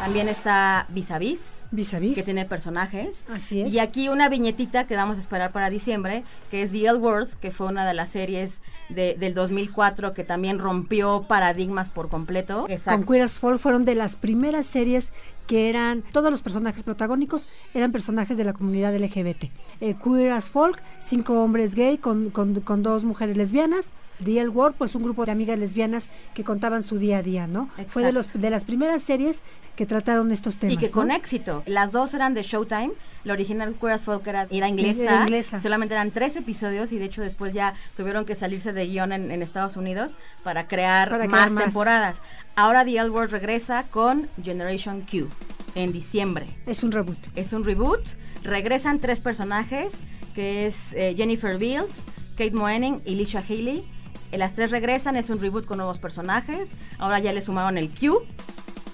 También 0.00 0.28
está 0.28 0.84
Vis 0.88 1.12
a 1.12 1.18
Vis, 1.18 1.62
Vis 1.70 1.94
a 1.94 2.00
Vis. 2.00 2.16
que 2.16 2.24
tiene 2.24 2.44
personajes. 2.44 3.24
Así 3.32 3.60
es. 3.62 3.72
Y 3.72 3.78
aquí 3.78 4.08
una 4.08 4.28
viñetita 4.28 4.88
que 4.88 4.96
vamos 4.96 5.18
a 5.18 5.20
esperar 5.20 5.52
para 5.52 5.70
diciembre, 5.70 6.24
que 6.50 6.62
es 6.64 6.72
The 6.72 6.86
L 6.88 6.94
Word, 6.98 7.28
que 7.40 7.52
fue 7.52 7.68
una 7.68 7.86
de 7.86 7.94
las 7.94 8.10
series 8.10 8.62
de- 8.88 9.14
del 9.14 9.32
2004 9.32 10.12
que 10.12 10.24
también 10.24 10.58
rompió 10.58 11.22
paradigmas 11.28 11.88
por 11.88 12.08
completo. 12.08 12.66
Con 12.84 13.04
Queer 13.06 13.22
as 13.22 13.38
Folk 13.38 13.60
fueron 13.60 13.84
de 13.84 13.94
las 13.94 14.16
primeras 14.16 14.66
series 14.66 15.12
que 15.46 15.68
eran, 15.68 16.02
todos 16.12 16.30
los 16.30 16.40
personajes 16.42 16.82
protagónicos 16.82 17.48
eran 17.74 17.92
personajes 17.92 18.36
de 18.38 18.44
la 18.44 18.52
comunidad 18.54 18.94
LGBT. 18.96 19.44
Eh, 19.80 19.94
Queer 20.02 20.32
as 20.32 20.48
Folk, 20.50 20.80
cinco 21.00 21.42
hombres 21.42 21.74
gay 21.74 21.98
con, 21.98 22.30
con- 22.30 22.60
con 22.60 22.82
dos 22.82 23.04
mujeres 23.04 23.36
lesbianas. 23.36 23.92
The 24.22 24.38
L 24.40 24.48
Word, 24.50 24.74
pues 24.78 24.94
un 24.94 25.02
grupo 25.02 25.26
de 25.26 25.32
amigas 25.32 25.58
lesbianas 25.58 26.08
que 26.34 26.44
contaban 26.44 26.84
su 26.84 26.98
día 26.98 27.18
a 27.18 27.22
día, 27.22 27.48
¿no? 27.48 27.68
Fue 27.88 28.04
de, 28.04 28.12
los, 28.12 28.32
de 28.32 28.48
las 28.48 28.64
primeras 28.64 29.02
series 29.02 29.42
que 29.74 29.86
trataron 29.86 30.30
estos 30.30 30.56
temas. 30.56 30.74
Y 30.74 30.76
que 30.76 30.86
¿no? 30.86 30.92
con 30.92 31.10
éxito. 31.10 31.64
Las 31.66 31.90
dos 31.90 32.14
eran 32.14 32.32
de 32.32 32.44
Showtime. 32.44 32.92
La 33.24 33.32
original 33.32 33.74
Queer 33.74 33.94
as 33.94 34.02
Folk 34.02 34.24
era, 34.28 34.46
era 34.50 34.68
inglesa. 34.68 35.02
Era 35.02 35.22
inglesa. 35.22 35.58
Solamente 35.58 35.94
eran 35.94 36.12
tres 36.12 36.36
episodios 36.36 36.92
y 36.92 36.98
de 36.98 37.06
hecho 37.06 37.22
después 37.22 37.52
ya 37.54 37.74
tuvieron 37.96 38.24
que 38.24 38.36
salirse 38.36 38.72
de 38.72 38.86
guion 38.86 39.12
en, 39.12 39.32
en 39.32 39.42
Estados 39.42 39.76
Unidos 39.76 40.12
para 40.44 40.68
crear 40.68 41.10
Para 41.10 41.24
más 41.24 41.30
crear 41.32 41.50
más. 41.50 41.64
temporadas. 41.64 42.16
Ahora 42.56 42.84
The 42.84 42.98
L 42.98 43.10
Word 43.10 43.30
regresa 43.30 43.84
con 43.90 44.28
Generation 44.42 45.00
Q 45.00 45.28
en 45.74 45.92
diciembre. 45.92 46.46
Es 46.66 46.84
un 46.84 46.92
reboot. 46.92 47.18
Es 47.34 47.52
un 47.52 47.64
reboot. 47.64 48.00
Regresan 48.44 49.00
tres 49.00 49.18
personajes, 49.18 49.92
que 50.34 50.66
es 50.66 50.92
eh, 50.92 51.14
Jennifer 51.16 51.58
Beals, 51.58 52.04
Kate 52.36 52.52
Moenning 52.52 53.02
y 53.04 53.16
Lisha 53.16 53.40
Haley. 53.40 53.84
Eh, 54.30 54.38
Las 54.38 54.54
tres 54.54 54.70
regresan, 54.70 55.16
es 55.16 55.30
un 55.30 55.40
reboot 55.40 55.66
con 55.66 55.78
nuevos 55.78 55.98
personajes. 55.98 56.72
Ahora 56.98 57.18
ya 57.18 57.32
le 57.32 57.40
sumaron 57.42 57.76
el 57.76 57.90
Q. 57.90 58.22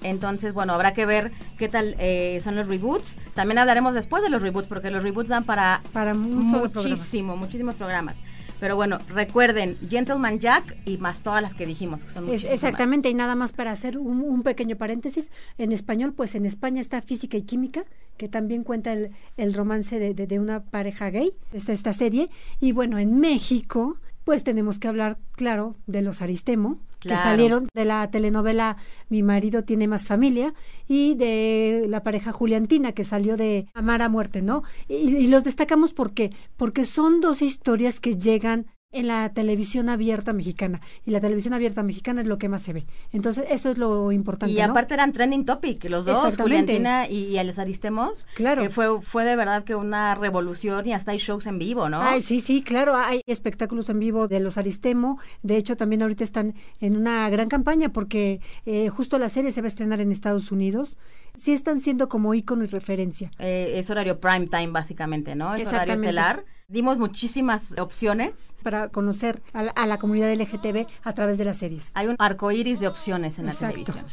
Entonces, 0.03 0.55
bueno, 0.55 0.73
habrá 0.73 0.95
que 0.95 1.05
ver 1.05 1.31
qué 1.59 1.69
tal 1.69 1.95
eh, 1.99 2.41
son 2.43 2.55
los 2.55 2.67
reboots. 2.67 3.19
También 3.35 3.59
hablaremos 3.59 3.93
después 3.93 4.23
de 4.23 4.29
los 4.31 4.41
reboots, 4.41 4.67
porque 4.67 4.89
los 4.89 5.03
reboots 5.03 5.29
dan 5.29 5.43
para, 5.43 5.81
para 5.93 6.13
un 6.13 6.49
solo 6.49 6.71
programa. 6.71 6.95
muchísimo, 6.95 7.37
muchísimos 7.37 7.75
programas. 7.75 8.17
Pero 8.61 8.75
bueno, 8.77 8.99
recuerden, 9.09 9.75
Gentleman 9.89 10.39
Jack 10.39 10.77
y 10.85 10.97
más 10.97 11.21
todas 11.21 11.41
las 11.41 11.55
que 11.55 11.65
dijimos, 11.65 12.03
que 12.03 12.11
son 12.11 12.29
Es- 12.29 12.43
exactamente, 12.45 13.09
y 13.09 13.13
nada 13.15 13.33
más 13.35 13.51
para 13.53 13.71
hacer 13.71 13.97
un, 13.97 14.21
un 14.21 14.43
pequeño 14.43 14.75
paréntesis, 14.77 15.31
en 15.57 15.71
español, 15.71 16.13
pues 16.13 16.35
en 16.35 16.45
España 16.45 16.79
está 16.79 17.01
Física 17.01 17.35
y 17.37 17.41
Química, 17.41 17.83
que 18.17 18.29
también 18.29 18.61
cuenta 18.63 18.93
el, 18.93 19.09
el 19.35 19.53
romance 19.55 19.97
de, 19.97 20.13
de- 20.13 20.27
de 20.27 20.39
una 20.39 20.61
pareja 20.63 21.09
gay, 21.09 21.33
está 21.51 21.73
esta 21.73 21.91
serie, 21.91 22.29
y 22.59 22.71
bueno, 22.71 22.99
en 22.99 23.19
México, 23.19 23.97
pues 24.25 24.43
tenemos 24.43 24.77
que 24.77 24.87
hablar, 24.87 25.17
claro, 25.31 25.73
de 25.87 26.03
los 26.03 26.21
Aristemo, 26.21 26.77
que 27.09 27.15
salieron 27.15 27.67
de 27.73 27.85
la 27.85 28.09
telenovela 28.09 28.77
Mi 29.09 29.23
marido 29.23 29.63
tiene 29.63 29.87
más 29.87 30.07
familia, 30.07 30.53
y 30.87 31.15
de 31.15 31.85
la 31.87 32.03
pareja 32.03 32.31
Juliantina, 32.31 32.93
que 32.93 33.03
salió 33.03 33.37
de 33.37 33.67
Amar 33.73 34.01
a 34.01 34.09
muerte, 34.09 34.41
¿no? 34.41 34.63
Y, 34.87 35.15
y 35.15 35.27
los 35.27 35.43
destacamos 35.43 35.93
porque, 35.93 36.31
porque 36.57 36.85
son 36.85 37.21
dos 37.21 37.41
historias 37.41 37.99
que 37.99 38.15
llegan 38.15 38.67
en 38.91 39.07
la 39.07 39.29
televisión 39.33 39.89
abierta 39.89 40.33
mexicana. 40.33 40.81
Y 41.05 41.11
la 41.11 41.21
televisión 41.21 41.53
abierta 41.53 41.81
mexicana 41.83 42.21
es 42.21 42.27
lo 42.27 42.37
que 42.37 42.49
más 42.49 42.61
se 42.61 42.73
ve. 42.73 42.85
Entonces, 43.13 43.45
eso 43.49 43.69
es 43.69 43.77
lo 43.77 44.11
importante. 44.11 44.53
Y 44.53 44.57
¿no? 44.57 44.71
aparte 44.71 44.93
eran 44.93 45.13
trending 45.13 45.45
topic, 45.45 45.83
los 45.85 46.05
dos. 46.05 46.35
Juliantina 46.37 47.07
y, 47.07 47.25
y 47.25 47.37
a 47.37 47.43
los 47.43 47.59
Aristemos. 47.59 48.27
Claro. 48.35 48.61
Que 48.61 48.69
fue, 48.69 49.01
fue 49.01 49.23
de 49.23 49.35
verdad 49.35 49.63
que 49.63 49.75
una 49.75 50.15
revolución 50.15 50.85
y 50.87 50.93
hasta 50.93 51.11
hay 51.11 51.17
shows 51.17 51.45
en 51.47 51.57
vivo, 51.57 51.89
¿no? 51.89 52.01
Ay, 52.01 52.21
sí, 52.21 52.41
sí, 52.41 52.61
claro, 52.61 52.95
hay 52.95 53.21
espectáculos 53.27 53.89
en 53.89 53.99
vivo 53.99 54.27
de 54.27 54.39
los 54.39 54.57
Aristemo. 54.57 55.19
De 55.41 55.57
hecho, 55.57 55.77
también 55.77 56.01
ahorita 56.01 56.23
están 56.23 56.55
en 56.79 56.97
una 56.97 57.29
gran 57.29 57.47
campaña 57.47 57.89
porque 57.89 58.41
eh, 58.65 58.89
justo 58.89 59.17
la 59.19 59.29
serie 59.29 59.51
se 59.51 59.61
va 59.61 59.65
a 59.65 59.69
estrenar 59.69 60.01
en 60.01 60.11
Estados 60.11 60.51
Unidos. 60.51 60.97
Sí 61.35 61.53
están 61.53 61.79
siendo 61.79 62.09
como 62.09 62.33
ícono 62.33 62.63
y 62.65 62.67
referencia. 62.67 63.31
Eh, 63.39 63.73
es 63.75 63.89
horario 63.89 64.19
prime 64.19 64.47
time, 64.47 64.67
básicamente, 64.67 65.35
¿no? 65.35 65.55
Es 65.55 65.69
horario 65.69 65.93
estelar. 65.93 66.43
Dimos 66.71 66.97
muchísimas 66.97 67.77
opciones. 67.77 68.55
Para 68.63 68.87
conocer 68.87 69.41
a 69.51 69.63
la, 69.63 69.71
a 69.71 69.85
la 69.87 69.97
comunidad 69.97 70.33
LGTB 70.33 70.87
a 71.03 71.13
través 71.13 71.37
de 71.37 71.43
las 71.43 71.57
series. 71.57 71.91
Hay 71.95 72.07
un 72.07 72.15
arco 72.17 72.49
iris 72.49 72.79
de 72.79 72.87
opciones 72.87 73.39
en 73.39 73.47
Exacto. 73.47 73.77
la 73.79 73.83
televisión. 73.83 74.05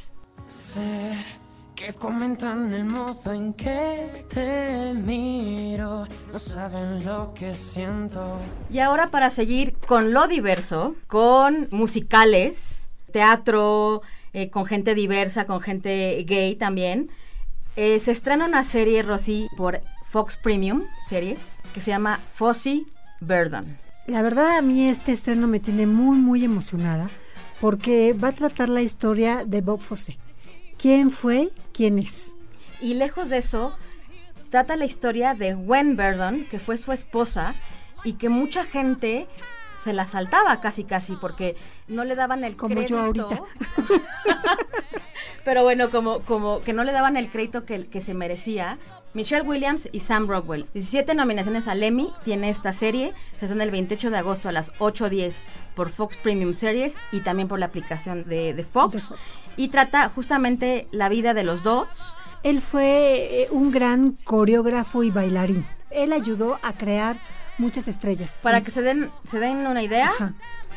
Sé 0.48 1.12
que 1.76 1.92
comentan 1.92 2.72
el 2.72 2.84
modo 2.84 3.32
en 3.32 3.52
que 3.54 4.24
te 4.28 4.92
miro, 4.94 6.08
no 6.32 6.38
saben 6.40 7.04
lo 7.04 7.32
que 7.32 7.54
siento. 7.54 8.40
Y 8.68 8.80
ahora 8.80 9.12
para 9.12 9.30
seguir 9.30 9.76
con 9.86 10.12
lo 10.12 10.26
diverso, 10.26 10.96
con 11.06 11.68
musicales, 11.70 12.88
teatro, 13.12 14.02
eh, 14.32 14.50
con 14.50 14.64
gente 14.66 14.96
diversa, 14.96 15.46
con 15.46 15.60
gente 15.60 16.24
gay 16.26 16.56
también, 16.56 17.10
eh, 17.76 18.00
se 18.00 18.10
estrena 18.10 18.46
una 18.46 18.64
serie, 18.64 19.04
Rosy, 19.04 19.48
por 19.56 19.80
Fox 20.10 20.36
Premium 20.36 20.84
Series, 21.08 21.58
que 21.74 21.80
se 21.80 21.90
llama 21.90 22.20
Fossey 22.34 22.86
Verdon. 23.20 23.76
La 24.06 24.22
verdad 24.22 24.56
a 24.56 24.62
mí 24.62 24.88
este 24.88 25.12
estreno 25.12 25.46
me 25.46 25.60
tiene 25.60 25.86
muy 25.86 26.16
muy 26.18 26.44
emocionada 26.44 27.08
porque 27.60 28.12
va 28.14 28.28
a 28.28 28.32
tratar 28.32 28.68
la 28.68 28.80
historia 28.82 29.44
de 29.44 29.60
Bob 29.60 29.80
Fosse. 29.80 30.16
¿Quién 30.78 31.10
fue? 31.10 31.50
¿Quién 31.72 31.98
es? 31.98 32.36
Y 32.80 32.94
lejos 32.94 33.28
de 33.28 33.38
eso, 33.38 33.74
trata 34.50 34.76
la 34.76 34.84
historia 34.86 35.34
de 35.34 35.54
Gwen 35.54 35.96
Verdon, 35.96 36.46
que 36.50 36.60
fue 36.60 36.78
su 36.78 36.92
esposa, 36.92 37.54
y 38.04 38.12
que 38.14 38.28
mucha 38.28 38.64
gente 38.64 39.26
se 39.82 39.92
la 39.92 40.06
saltaba 40.06 40.60
casi 40.60 40.84
casi 40.84 41.16
porque 41.16 41.56
no 41.88 42.04
le 42.04 42.14
daban 42.14 42.44
el 42.44 42.56
Como 42.56 42.74
crédito. 42.74 42.94
yo 42.94 43.00
ahorita. 43.00 43.42
Pero 45.44 45.62
bueno, 45.62 45.90
como, 45.90 46.20
como 46.20 46.60
que 46.60 46.72
no 46.72 46.84
le 46.84 46.92
daban 46.92 47.16
el 47.16 47.30
crédito 47.30 47.64
que, 47.64 47.86
que 47.86 48.00
se 48.00 48.14
merecía. 48.14 48.78
Michelle 49.14 49.42
Williams 49.42 49.88
y 49.90 50.00
Sam 50.00 50.28
Rockwell. 50.28 50.66
17 50.74 51.14
nominaciones 51.14 51.66
al 51.68 51.82
Emmy 51.82 52.12
tiene 52.24 52.50
esta 52.50 52.72
serie. 52.72 53.12
Se 53.38 53.46
estrena 53.46 53.64
el 53.64 53.70
28 53.70 54.10
de 54.10 54.18
agosto 54.18 54.48
a 54.48 54.52
las 54.52 54.72
8.10 54.74 55.40
por 55.74 55.90
Fox 55.90 56.16
Premium 56.16 56.54
Series 56.54 56.96
y 57.12 57.20
también 57.20 57.48
por 57.48 57.58
la 57.58 57.66
aplicación 57.66 58.24
de, 58.28 58.54
de 58.54 58.64
Fox. 58.64 59.12
Y 59.56 59.68
trata 59.68 60.08
justamente 60.10 60.86
la 60.90 61.08
vida 61.08 61.34
de 61.34 61.44
los 61.44 61.62
dos. 61.62 62.16
Él 62.42 62.60
fue 62.60 63.42
eh, 63.42 63.48
un 63.50 63.70
gran 63.70 64.12
coreógrafo 64.24 65.02
y 65.02 65.10
bailarín. 65.10 65.66
Él 65.90 66.12
ayudó 66.12 66.58
a 66.62 66.72
crear 66.74 67.18
muchas 67.58 67.88
estrellas. 67.88 68.38
Para 68.42 68.62
que 68.62 68.70
se 68.70 68.82
den, 68.82 69.10
se 69.24 69.38
den 69.38 69.66
una 69.66 69.82
idea, 69.82 70.10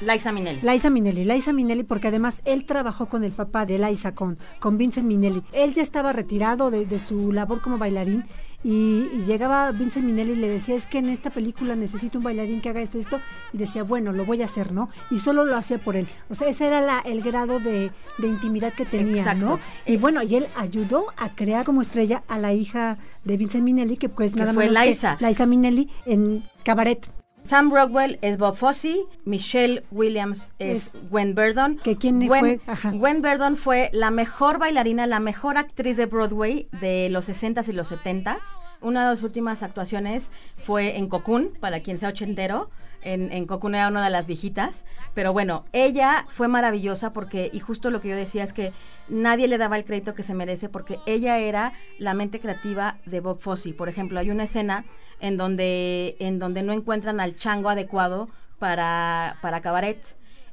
Liza 0.01 0.31
Minnelli. 0.31 0.61
Liza 0.61 0.89
Minnelli, 0.89 1.25
Liza 1.25 1.53
Minnelli, 1.53 1.83
porque 1.83 2.07
además 2.07 2.41
él 2.45 2.65
trabajó 2.65 3.07
con 3.07 3.23
el 3.23 3.31
papá 3.31 3.65
de 3.65 3.77
Liza, 3.77 4.13
con, 4.15 4.37
con 4.59 4.77
Vincent 4.77 5.05
Minnelli. 5.05 5.43
Él 5.53 5.73
ya 5.73 5.83
estaba 5.83 6.11
retirado 6.11 6.71
de, 6.71 6.85
de 6.85 6.99
su 6.99 7.31
labor 7.31 7.61
como 7.61 7.77
bailarín 7.77 8.25
y, 8.63 9.07
y, 9.13 9.21
llegaba 9.25 9.71
Vincent 9.71 10.05
Minnelli 10.05 10.33
y 10.33 10.35
le 10.35 10.47
decía, 10.47 10.75
es 10.75 10.85
que 10.85 10.99
en 10.99 11.09
esta 11.09 11.29
película 11.29 11.75
necesito 11.75 12.19
un 12.19 12.23
bailarín 12.23 12.61
que 12.61 12.69
haga 12.69 12.81
esto, 12.81 12.99
esto, 12.99 13.19
y 13.53 13.57
decía, 13.57 13.83
bueno, 13.83 14.11
lo 14.11 14.25
voy 14.25 14.41
a 14.41 14.45
hacer, 14.45 14.71
¿no? 14.71 14.89
Y 15.09 15.17
solo 15.17 15.45
lo 15.45 15.55
hacía 15.55 15.77
por 15.77 15.95
él. 15.95 16.07
O 16.29 16.35
sea, 16.35 16.47
ese 16.47 16.67
era 16.67 16.81
la, 16.81 16.99
el 16.99 17.21
grado 17.21 17.59
de, 17.59 17.91
de, 18.17 18.27
intimidad 18.27 18.73
que 18.73 18.85
tenía, 18.85 19.21
Exacto. 19.21 19.45
¿no? 19.45 19.59
Y 19.85 19.97
bueno, 19.97 20.21
y 20.23 20.35
él 20.35 20.47
ayudó 20.55 21.05
a 21.17 21.35
crear 21.35 21.65
como 21.65 21.81
estrella 21.81 22.23
a 22.27 22.37
la 22.37 22.53
hija 22.53 22.97
de 23.25 23.37
Vincent 23.37 23.63
Minnelli, 23.63 23.97
que 23.97 24.09
pues 24.09 24.33
Que 24.33 24.39
nada 24.39 24.53
fue 24.53 24.69
más 24.69 24.85
Liza. 24.85 25.17
que 25.17 25.25
Liza 25.27 25.45
Minnelli 25.45 25.89
en 26.05 26.43
Cabaret. 26.63 27.20
Sam 27.43 27.73
Rockwell 27.73 28.19
es 28.21 28.37
Bob 28.37 28.55
Fosse, 28.55 28.97
Michelle 29.25 29.83
Williams 29.91 30.53
es, 30.59 30.93
Es- 30.95 31.09
Gwen 31.09 31.33
Verdon. 31.33 31.77
que 31.83 31.95
quién 31.97 32.19
Gwen, 32.25 32.39
fue, 32.39 32.59
ajá. 32.67 32.91
Gwen 32.91 33.21
Verdon 33.23 33.57
fue 33.57 33.89
la 33.93 34.11
mejor 34.11 34.59
bailarina, 34.59 35.07
la 35.07 35.19
mejor 35.19 35.57
actriz 35.57 35.97
de 35.97 36.05
Broadway 36.05 36.67
de 36.79 37.09
los 37.09 37.27
60s 37.27 37.67
y 37.67 37.73
los 37.73 37.91
70s. 37.91 38.37
Una 38.79 39.09
de 39.09 39.15
sus 39.15 39.23
últimas 39.25 39.63
actuaciones 39.63 40.31
fue 40.63 40.97
en 40.97 41.07
Cocoon, 41.09 41.49
para 41.59 41.81
quien 41.81 41.99
sea 41.99 42.09
ochentero. 42.09 42.63
En, 43.01 43.31
en 43.31 43.45
Cocoon 43.47 43.73
era 43.75 43.87
una 43.87 44.03
de 44.03 44.09
las 44.11 44.27
viejitas. 44.27 44.85
Pero 45.15 45.33
bueno, 45.33 45.65
ella 45.73 46.25
fue 46.29 46.47
maravillosa 46.47 47.11
porque, 47.11 47.49
y 47.51 47.59
justo 47.59 47.89
lo 47.89 48.01
que 48.01 48.09
yo 48.09 48.15
decía 48.15 48.43
es 48.43 48.53
que 48.53 48.71
nadie 49.09 49.47
le 49.47 49.57
daba 49.57 49.77
el 49.77 49.85
crédito 49.85 50.13
que 50.13 50.23
se 50.23 50.33
merece 50.35 50.69
porque 50.69 50.99
ella 51.07 51.37
era 51.39 51.73
la 51.99 52.13
mente 52.13 52.39
creativa 52.39 52.97
de 53.05 53.19
Bob 53.19 53.39
Fosse. 53.39 53.73
Por 53.73 53.89
ejemplo, 53.89 54.19
hay 54.19 54.29
una 54.29 54.43
escena 54.43 54.85
en 55.21 55.37
donde, 55.37 56.17
en 56.19 56.39
donde 56.39 56.63
no 56.63 56.73
encuentran 56.73 57.19
al 57.19 57.37
chango 57.37 57.69
adecuado 57.69 58.27
para, 58.59 59.37
para 59.41 59.61
cabaret. 59.61 59.99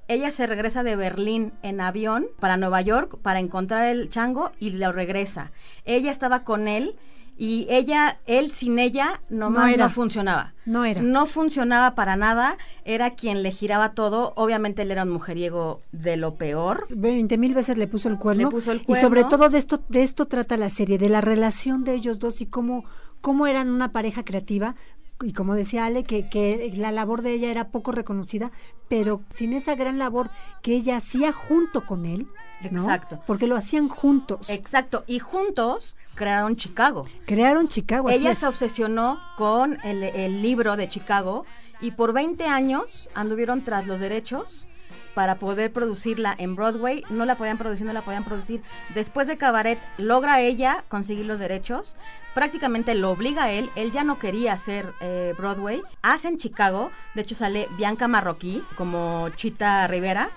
Ella 0.07 0.31
se 0.31 0.47
regresa 0.47 0.83
de 0.83 0.97
Berlín 0.97 1.53
en 1.63 1.81
avión 1.81 2.27
para 2.39 2.57
Nueva 2.57 2.81
York 2.81 3.19
para 3.21 3.41
encontrar 3.41 3.85
el 3.87 4.09
chango 4.09 4.53
y 4.59 4.71
lo 4.71 4.93
regresa. 4.93 5.51
Ella 5.85 6.11
estaba 6.11 6.45
con 6.45 6.69
él 6.69 6.97
y 7.41 7.69
ella, 7.71 8.19
él 8.27 8.51
sin 8.51 8.81
ella 8.81 9.21
no, 9.31 9.49
No 9.49 9.65
era. 9.65 9.85
no 9.85 9.91
funcionaba. 9.91 10.55
No 10.67 10.85
era. 10.85 11.01
No 11.03 11.25
funcionaba 11.25 11.95
para 11.95 12.17
nada. 12.17 12.59
Era 12.85 13.15
quien 13.15 13.45
le 13.45 13.53
giraba 13.53 13.93
todo. 13.93 14.33
Obviamente 14.35 14.83
él 14.83 14.91
era 14.91 15.05
un 15.05 15.11
mujeriego 15.11 15.79
de 15.93 16.17
lo 16.17 16.35
peor. 16.35 16.87
20 16.91 17.39
mil 17.39 17.55
veces 17.55 17.79
le 17.79 17.87
puso 17.87 18.09
el 18.09 18.19
cuerno. 18.19 18.45
Le 18.45 18.51
puso 18.51 18.73
el 18.73 18.83
Y 18.89 18.95
sobre 18.97 19.23
todo 19.23 19.51
de 19.51 19.59
esto, 19.59 19.81
de 19.89 20.03
esto 20.03 20.27
trata 20.27 20.57
la 20.57 20.69
serie, 20.69 20.99
de 20.99 21.09
la 21.09 21.21
relación 21.21 21.85
de 21.85 21.95
ellos 21.95 22.19
dos 22.19 22.41
y 22.41 22.47
cómo, 22.47 22.85
cómo 23.21 23.47
eran 23.47 23.69
una 23.69 23.93
pareja 23.93 24.25
creativa. 24.25 24.75
Y 25.21 25.33
como 25.33 25.57
decía 25.57 25.85
Ale, 25.85 26.05
que, 26.05 26.29
que 26.29 26.73
la 26.77 26.93
labor 26.93 27.23
de 27.23 27.33
ella 27.33 27.51
era 27.51 27.69
poco 27.71 27.91
reconocida, 27.91 28.53
pero 28.89 29.21
sin 29.31 29.53
esa 29.53 29.75
gran 29.75 29.99
labor 29.99 30.31
que 30.63 30.75
ella 30.75 30.97
hacía 30.97 31.33
junto 31.33 31.85
con 31.85 32.07
él. 32.07 32.29
¿no? 32.71 32.83
Exacto. 32.83 33.21
Porque 33.27 33.49
lo 33.49 33.57
hacían 33.57 33.89
juntos. 33.89 34.49
Exacto. 34.49 35.03
Y 35.09 35.19
juntos 35.19 35.97
crearon 36.15 36.55
Chicago. 36.55 37.07
Crearon 37.27 37.67
Chicago. 37.69 38.09
así 38.09 38.19
Ella 38.19 38.31
es. 38.31 38.39
se 38.39 38.47
obsesionó 38.47 39.19
con 39.37 39.79
el, 39.85 40.05
el 40.05 40.41
libro 40.41 40.77
de 40.77 40.89
Chicago 40.89 41.45
y 41.81 41.93
por 41.93 42.13
20 42.13 42.45
años 42.45 43.09
anduvieron 43.15 43.63
tras 43.65 43.87
los 43.87 44.01
derechos 44.01 44.67
para 45.15 45.37
poder 45.37 45.73
producirla 45.73 46.35
en 46.39 46.57
Broadway. 46.57 47.03
No 47.11 47.25
la 47.25 47.37
podían 47.37 47.59
producir, 47.59 47.87
no 47.87 47.93
la 47.93 48.03
podían 48.03 48.25
producir. 48.25 48.63
Después 48.95 49.27
de 49.29 49.37
Cabaret, 49.37 49.79
logra 49.97 50.41
ella 50.41 50.85
conseguir 50.89 51.27
los 51.27 51.39
derechos. 51.41 51.97
Prácticamente 52.35 52.95
lo 52.95 53.11
obliga 53.11 53.45
a 53.45 53.51
él. 53.51 53.69
Él 53.75 53.91
ya 53.91 54.05
no 54.05 54.19
quería 54.21 54.53
hacer 54.53 54.93
eh, 55.01 55.35
Broadway. 55.37 55.83
Hacen 56.03 56.39
Chicago. 56.39 56.91
De 57.15 57.23
hecho, 57.23 57.35
sale 57.35 57.69
Bianca 57.77 58.07
Marroquí 58.07 58.63
como 58.77 59.29
Chita 59.31 59.87
Rivera. 59.89 60.31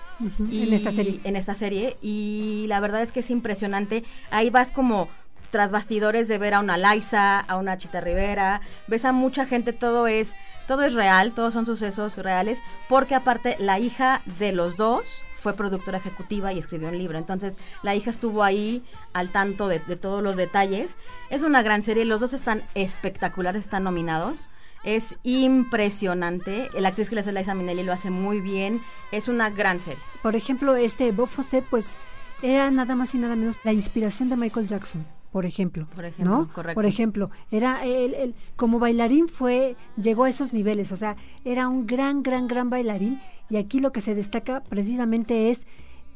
Y- 0.50 0.64
en 0.66 0.72
esta 0.72 0.90
serie. 0.90 1.20
En 1.22 1.36
esta 1.36 1.54
serie. 1.54 1.96
Y 2.02 2.64
la 2.68 2.80
verdad 2.80 3.02
es 3.02 3.12
que 3.12 3.20
es 3.20 3.30
impresionante. 3.30 4.02
Ahí 4.32 4.50
vas 4.50 4.70
como 4.72 5.08
tras 5.52 5.70
bastidores 5.70 6.26
de 6.26 6.38
ver 6.38 6.54
a 6.54 6.60
una 6.60 6.78
Liza, 6.78 7.38
a 7.38 7.56
una 7.56 7.76
Chita 7.76 8.00
Rivera, 8.00 8.62
ves 8.88 9.04
a 9.04 9.12
mucha 9.12 9.46
gente, 9.46 9.72
todo 9.72 10.06
es, 10.08 10.34
todo 10.66 10.82
es 10.82 10.94
real, 10.94 11.32
todos 11.32 11.52
son 11.52 11.66
sucesos 11.66 12.16
reales, 12.16 12.58
porque 12.88 13.14
aparte 13.14 13.56
la 13.60 13.78
hija 13.78 14.22
de 14.38 14.52
los 14.52 14.76
dos 14.76 15.24
fue 15.34 15.54
productora 15.54 15.98
ejecutiva 15.98 16.52
y 16.52 16.58
escribió 16.58 16.88
un 16.88 16.96
libro. 16.96 17.18
Entonces, 17.18 17.58
la 17.82 17.94
hija 17.94 18.10
estuvo 18.10 18.42
ahí 18.42 18.82
al 19.12 19.30
tanto 19.30 19.68
de, 19.68 19.80
de 19.80 19.96
todos 19.96 20.22
los 20.22 20.36
detalles. 20.36 20.96
Es 21.30 21.42
una 21.42 21.62
gran 21.62 21.82
serie, 21.82 22.04
los 22.04 22.20
dos 22.20 22.32
están 22.32 22.62
espectaculares, 22.74 23.62
están 23.62 23.84
nominados. 23.84 24.48
Es 24.84 25.16
impresionante. 25.22 26.70
La 26.78 26.88
actriz 26.88 27.08
que 27.08 27.16
le 27.16 27.20
hace 27.20 27.32
Liza 27.32 27.54
Minnelli 27.54 27.82
lo 27.82 27.92
hace 27.92 28.10
muy 28.10 28.40
bien. 28.40 28.80
Es 29.10 29.28
una 29.28 29.50
gran 29.50 29.80
serie. 29.80 30.02
Por 30.22 30.34
ejemplo, 30.34 30.76
este 30.76 31.12
Bob 31.12 31.28
Fosse, 31.28 31.60
pues 31.62 31.96
era 32.42 32.70
nada 32.70 32.96
más 32.96 33.14
y 33.14 33.18
nada 33.18 33.36
menos 33.36 33.56
la 33.62 33.72
inspiración 33.72 34.28
de 34.28 34.36
Michael 34.36 34.66
Jackson, 34.66 35.06
por 35.32 35.46
ejemplo. 35.46 35.86
Por 35.94 36.04
ejemplo, 36.04 36.36
¿no? 36.36 36.52
correcto. 36.52 36.74
Por 36.74 36.84
ejemplo, 36.84 37.30
era 37.50 37.84
él, 37.84 38.14
él, 38.14 38.34
como 38.56 38.78
bailarín 38.78 39.28
fue, 39.28 39.76
llegó 39.96 40.24
a 40.24 40.28
esos 40.28 40.52
niveles, 40.52 40.92
o 40.92 40.96
sea, 40.96 41.16
era 41.44 41.68
un 41.68 41.86
gran, 41.86 42.22
gran, 42.22 42.46
gran 42.46 42.68
bailarín 42.70 43.18
y 43.48 43.56
aquí 43.56 43.80
lo 43.80 43.92
que 43.92 44.00
se 44.00 44.14
destaca 44.14 44.62
precisamente 44.68 45.50
es 45.50 45.66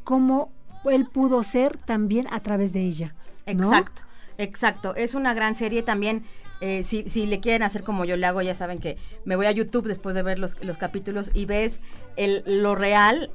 cómo 0.04 0.52
él 0.84 1.06
pudo 1.12 1.42
ser 1.42 1.76
también 1.78 2.26
a 2.30 2.40
través 2.40 2.72
de 2.72 2.82
ella. 2.82 3.12
¿no? 3.46 3.64
Exacto, 3.68 4.02
exacto. 4.38 4.94
Es 4.94 5.14
una 5.14 5.34
gran 5.34 5.54
serie 5.54 5.82
también. 5.82 6.24
eh, 6.60 6.84
si, 6.84 7.08
si 7.08 7.26
le 7.26 7.40
quieren 7.40 7.62
hacer 7.62 7.82
como 7.82 8.04
yo 8.04 8.16
le 8.16 8.26
hago, 8.26 8.40
ya 8.40 8.54
saben 8.54 8.78
que 8.78 8.96
me 9.24 9.36
voy 9.36 9.46
a 9.46 9.50
YouTube 9.50 9.86
después 9.86 10.14
de 10.14 10.22
ver 10.22 10.38
los, 10.38 10.62
los 10.64 10.78
capítulos 10.78 11.30
y 11.34 11.44
ves 11.44 11.80
el, 12.16 12.42
lo 12.46 12.74
real 12.74 13.30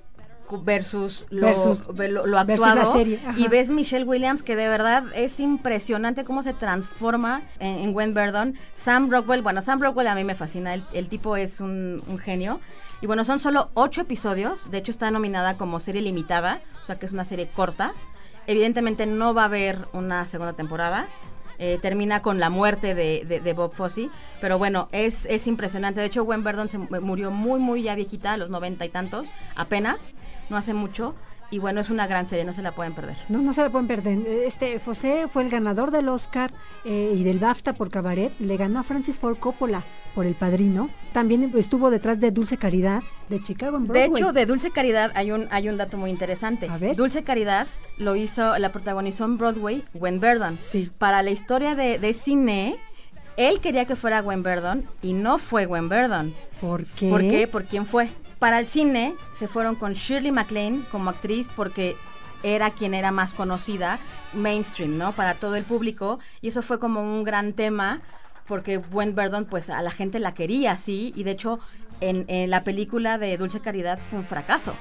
versus 0.63 1.25
lo, 1.29 1.47
Versus- 1.47 1.87
ve- 1.95 2.09
lo, 2.09 2.25
lo 2.27 2.43
versus 2.45 2.65
actuado 2.67 2.75
la 2.91 2.97
serie, 2.97 3.19
y 3.37 3.47
ves 3.47 3.69
Michelle 3.69 4.03
Williams 4.05 4.43
que 4.43 4.55
de 4.55 4.67
verdad 4.67 5.03
es 5.15 5.39
impresionante 5.39 6.25
cómo 6.25 6.43
se 6.43 6.53
transforma 6.53 7.41
en, 7.59 7.77
en 7.77 7.93
Gwen 7.93 8.13
Verdon. 8.13 8.57
Sam 8.75 9.09
Rockwell 9.09 9.41
bueno 9.41 9.61
Sam 9.61 9.81
Rockwell 9.81 10.07
a 10.07 10.15
mí 10.15 10.23
me 10.23 10.35
fascina 10.35 10.73
el, 10.73 10.83
el 10.93 11.07
tipo 11.07 11.35
es 11.37 11.61
un, 11.61 12.01
un 12.07 12.17
genio. 12.17 12.59
Y 13.01 13.07
bueno 13.07 13.23
son 13.23 13.39
solo 13.39 13.71
ocho 13.73 14.01
episodios 14.01 14.69
de 14.69 14.77
hecho 14.79 14.91
está 14.91 15.09
nominada 15.09 15.57
como 15.57 15.79
serie 15.79 16.01
limitada 16.01 16.59
o 16.81 16.83
sea 16.83 16.99
que 16.99 17.05
es 17.05 17.11
una 17.13 17.23
serie 17.25 17.47
corta. 17.47 17.93
Evidentemente 18.47 19.05
no 19.05 19.33
va 19.33 19.43
a 19.43 19.45
haber 19.45 19.87
una 19.93 20.25
segunda 20.25 20.53
temporada. 20.53 21.07
Eh, 21.63 21.77
termina 21.79 22.23
con 22.23 22.39
la 22.39 22.49
muerte 22.49 22.95
de, 22.95 23.53
Bob 23.55 23.71
Fosse. 23.73 24.09
Pero 24.41 24.57
bueno, 24.57 24.89
es, 24.91 25.27
es 25.27 25.45
impresionante. 25.45 25.99
De 26.01 26.07
hecho, 26.07 26.23
Gwen 26.25 26.43
Verdon 26.43 26.69
se 26.69 26.79
mu- 26.79 26.87
murió 27.01 27.29
muy, 27.29 27.59
muy 27.59 27.83
ya 27.83 27.93
viejita, 27.93 28.33
a 28.33 28.37
los 28.37 28.49
noventa 28.49 28.83
y 28.83 28.89
tantos, 28.89 29.27
apenas, 29.55 30.15
no 30.49 30.57
hace 30.57 30.73
mucho. 30.73 31.13
Y 31.51 31.59
bueno, 31.59 31.79
es 31.81 31.89
una 31.91 32.07
gran 32.07 32.25
serie, 32.25 32.45
no 32.45 32.53
se 32.53 32.61
la 32.63 32.71
pueden 32.73 32.95
perder. 32.95 33.17
No, 33.29 33.39
no 33.39 33.53
se 33.53 33.61
la 33.61 33.69
pueden 33.69 33.85
perder. 33.87 34.19
Este 34.25 34.79
Fosse 34.79 35.27
fue 35.27 35.43
el 35.43 35.49
ganador 35.49 35.91
del 35.91 36.09
Oscar 36.09 36.51
eh, 36.83 37.13
y 37.15 37.23
del 37.23 37.37
BAFTA 37.39 37.73
por 37.73 37.91
Cabaret. 37.91 38.31
Le 38.39 38.57
ganó 38.57 38.79
a 38.79 38.83
Francis 38.83 39.19
Ford 39.19 39.37
Coppola 39.37 39.83
por 40.15 40.25
El 40.25 40.33
Padrino. 40.33 40.89
También 41.11 41.51
estuvo 41.55 41.89
detrás 41.89 42.19
de 42.19 42.31
Dulce 42.31 42.57
Caridad 42.57 43.03
de 43.29 43.41
Chicago 43.41 43.77
en 43.77 43.83
De 43.83 43.89
Broadway. 43.89 44.21
hecho, 44.21 44.33
de 44.33 44.45
Dulce 44.45 44.71
Caridad 44.71 45.11
hay 45.13 45.31
un, 45.31 45.47
hay 45.51 45.67
un 45.67 45.77
dato 45.77 45.97
muy 45.97 46.09
interesante. 46.09 46.69
Dulce 46.95 47.23
Caridad 47.23 47.67
lo 47.97 48.15
hizo, 48.15 48.57
la 48.57 48.71
protagonizó 48.71 49.25
en 49.25 49.37
Broadway 49.37 49.83
Gwen 49.93 50.19
Verdon. 50.19 50.57
Para 50.97 51.21
la 51.21 51.31
historia 51.31 51.75
de, 51.75 51.99
de 51.99 52.13
cine, 52.13 52.77
él 53.37 53.59
quería 53.59 53.85
que 53.85 53.95
fuera 53.95 54.21
Gwen 54.21 54.41
Verdon 54.43 54.85
y 55.01 55.13
no 55.13 55.37
fue 55.37 55.65
Gwen 55.65 55.89
Verdon. 55.89 56.33
¿Por 56.61 56.85
qué? 56.85 57.09
¿Por 57.09 57.21
qué? 57.21 57.47
¿Por 57.47 57.63
quién 57.65 57.85
fue? 57.85 58.09
Para 58.39 58.59
el 58.59 58.67
cine 58.67 59.13
se 59.37 59.47
fueron 59.47 59.75
con 59.75 59.93
Shirley 59.93 60.31
MacLaine 60.31 60.83
como 60.91 61.09
actriz 61.09 61.47
porque 61.55 61.95
era 62.43 62.71
quien 62.71 62.93
era 62.93 63.11
más 63.11 63.33
conocida, 63.33 63.99
mainstream, 64.33 64.97
¿no? 64.97 65.11
Para 65.11 65.35
todo 65.35 65.55
el 65.55 65.63
público. 65.63 66.19
Y 66.41 66.47
eso 66.47 66.61
fue 66.61 66.79
como 66.79 67.01
un 67.01 67.23
gran 67.23 67.53
tema 67.53 68.01
porque 68.47 68.77
Gwen 68.77 69.15
Verdon, 69.15 69.45
pues 69.45 69.69
a 69.69 69.81
la 69.81 69.91
gente 69.91 70.19
la 70.19 70.33
quería 70.33 70.73
así. 70.73 71.13
Y 71.15 71.23
de 71.23 71.31
hecho, 71.31 71.59
en, 71.99 72.25
en 72.27 72.49
la 72.49 72.63
película 72.63 73.17
de 73.17 73.37
Dulce 73.37 73.59
Caridad 73.59 73.99
fue 73.99 74.19
un 74.19 74.25
fracaso. 74.25 74.73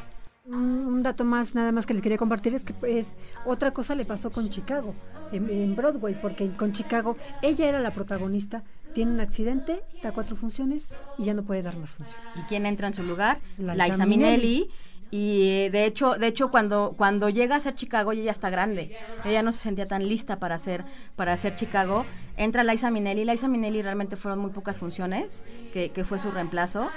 Un, 0.46 0.86
un 0.86 1.02
dato 1.02 1.24
más, 1.24 1.54
nada 1.54 1.70
más 1.70 1.86
que 1.86 1.94
les 1.94 2.02
quería 2.02 2.18
compartir 2.18 2.54
es 2.54 2.64
que 2.64 2.72
pues, 2.72 3.12
otra 3.44 3.72
cosa 3.72 3.94
le 3.94 4.04
pasó 4.04 4.30
con 4.32 4.48
Chicago, 4.50 4.94
en, 5.30 5.48
en 5.48 5.76
Broadway, 5.76 6.16
porque 6.20 6.48
con 6.48 6.72
Chicago 6.72 7.16
ella 7.42 7.68
era 7.68 7.78
la 7.78 7.90
protagonista, 7.92 8.64
tiene 8.94 9.12
un 9.12 9.20
accidente, 9.20 9.84
da 10.02 10.10
cuatro 10.12 10.34
funciones 10.34 10.96
y 11.18 11.24
ya 11.24 11.34
no 11.34 11.42
puede 11.42 11.62
dar 11.62 11.76
más 11.76 11.92
funciones. 11.92 12.36
¿Y 12.36 12.42
quién 12.44 12.66
entra 12.66 12.88
en 12.88 12.94
su 12.94 13.02
lugar? 13.04 13.38
Liza 13.58 13.74
Liza. 13.74 14.06
Minnelli. 14.06 14.70
Y 15.10 15.48
eh, 15.48 15.70
de 15.70 15.86
hecho, 15.86 16.14
de 16.14 16.28
hecho 16.28 16.50
cuando, 16.50 16.94
cuando 16.96 17.28
llega 17.28 17.56
a 17.56 17.60
ser 17.60 17.74
Chicago, 17.74 18.12
ella 18.12 18.24
ya 18.24 18.30
está 18.30 18.50
grande. 18.50 18.96
Ella 19.24 19.42
no 19.42 19.52
se 19.52 19.58
sentía 19.58 19.86
tan 19.86 20.08
lista 20.08 20.38
para 20.38 20.54
hacer, 20.54 20.84
para 21.16 21.32
hacer 21.32 21.54
Chicago. 21.54 22.06
Entra 22.36 22.64
Liza 22.64 22.90
Minnelli. 22.90 23.24
Liza 23.24 23.48
Minnelli 23.48 23.82
realmente 23.82 24.16
fueron 24.16 24.38
muy 24.38 24.50
pocas 24.50 24.78
funciones, 24.78 25.44
que, 25.72 25.90
que 25.90 26.04
fue 26.04 26.18
su 26.18 26.30
reemplazo. 26.30 26.90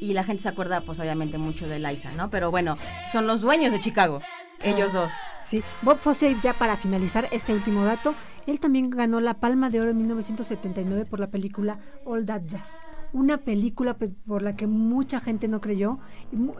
Y 0.00 0.14
la 0.14 0.24
gente 0.24 0.42
se 0.42 0.48
acuerda, 0.48 0.80
pues 0.80 0.98
obviamente, 0.98 1.38
mucho 1.38 1.68
de 1.68 1.78
Liza, 1.78 2.10
¿no? 2.12 2.30
Pero 2.30 2.50
bueno, 2.50 2.76
son 3.12 3.26
los 3.26 3.42
dueños 3.42 3.70
de 3.70 3.80
Chicago, 3.80 4.22
ellos 4.62 4.94
dos. 4.94 5.12
Sí, 5.44 5.62
Bob 5.82 5.98
Fosse, 5.98 6.36
ya 6.42 6.54
para 6.54 6.76
finalizar 6.76 7.28
este 7.32 7.52
último 7.52 7.84
dato, 7.84 8.14
él 8.46 8.60
también 8.60 8.88
ganó 8.88 9.20
la 9.20 9.34
Palma 9.34 9.68
de 9.68 9.80
Oro 9.80 9.90
en 9.90 9.98
1979 9.98 11.04
por 11.04 11.20
la 11.20 11.26
película 11.26 11.78
All 12.04 12.24
That 12.24 12.42
Jazz. 12.42 12.80
Una 13.12 13.38
película 13.38 13.94
pe- 13.98 14.08
por 14.08 14.42
la 14.42 14.56
que 14.56 14.66
mucha 14.66 15.20
gente 15.20 15.48
no 15.48 15.60
creyó, 15.60 15.98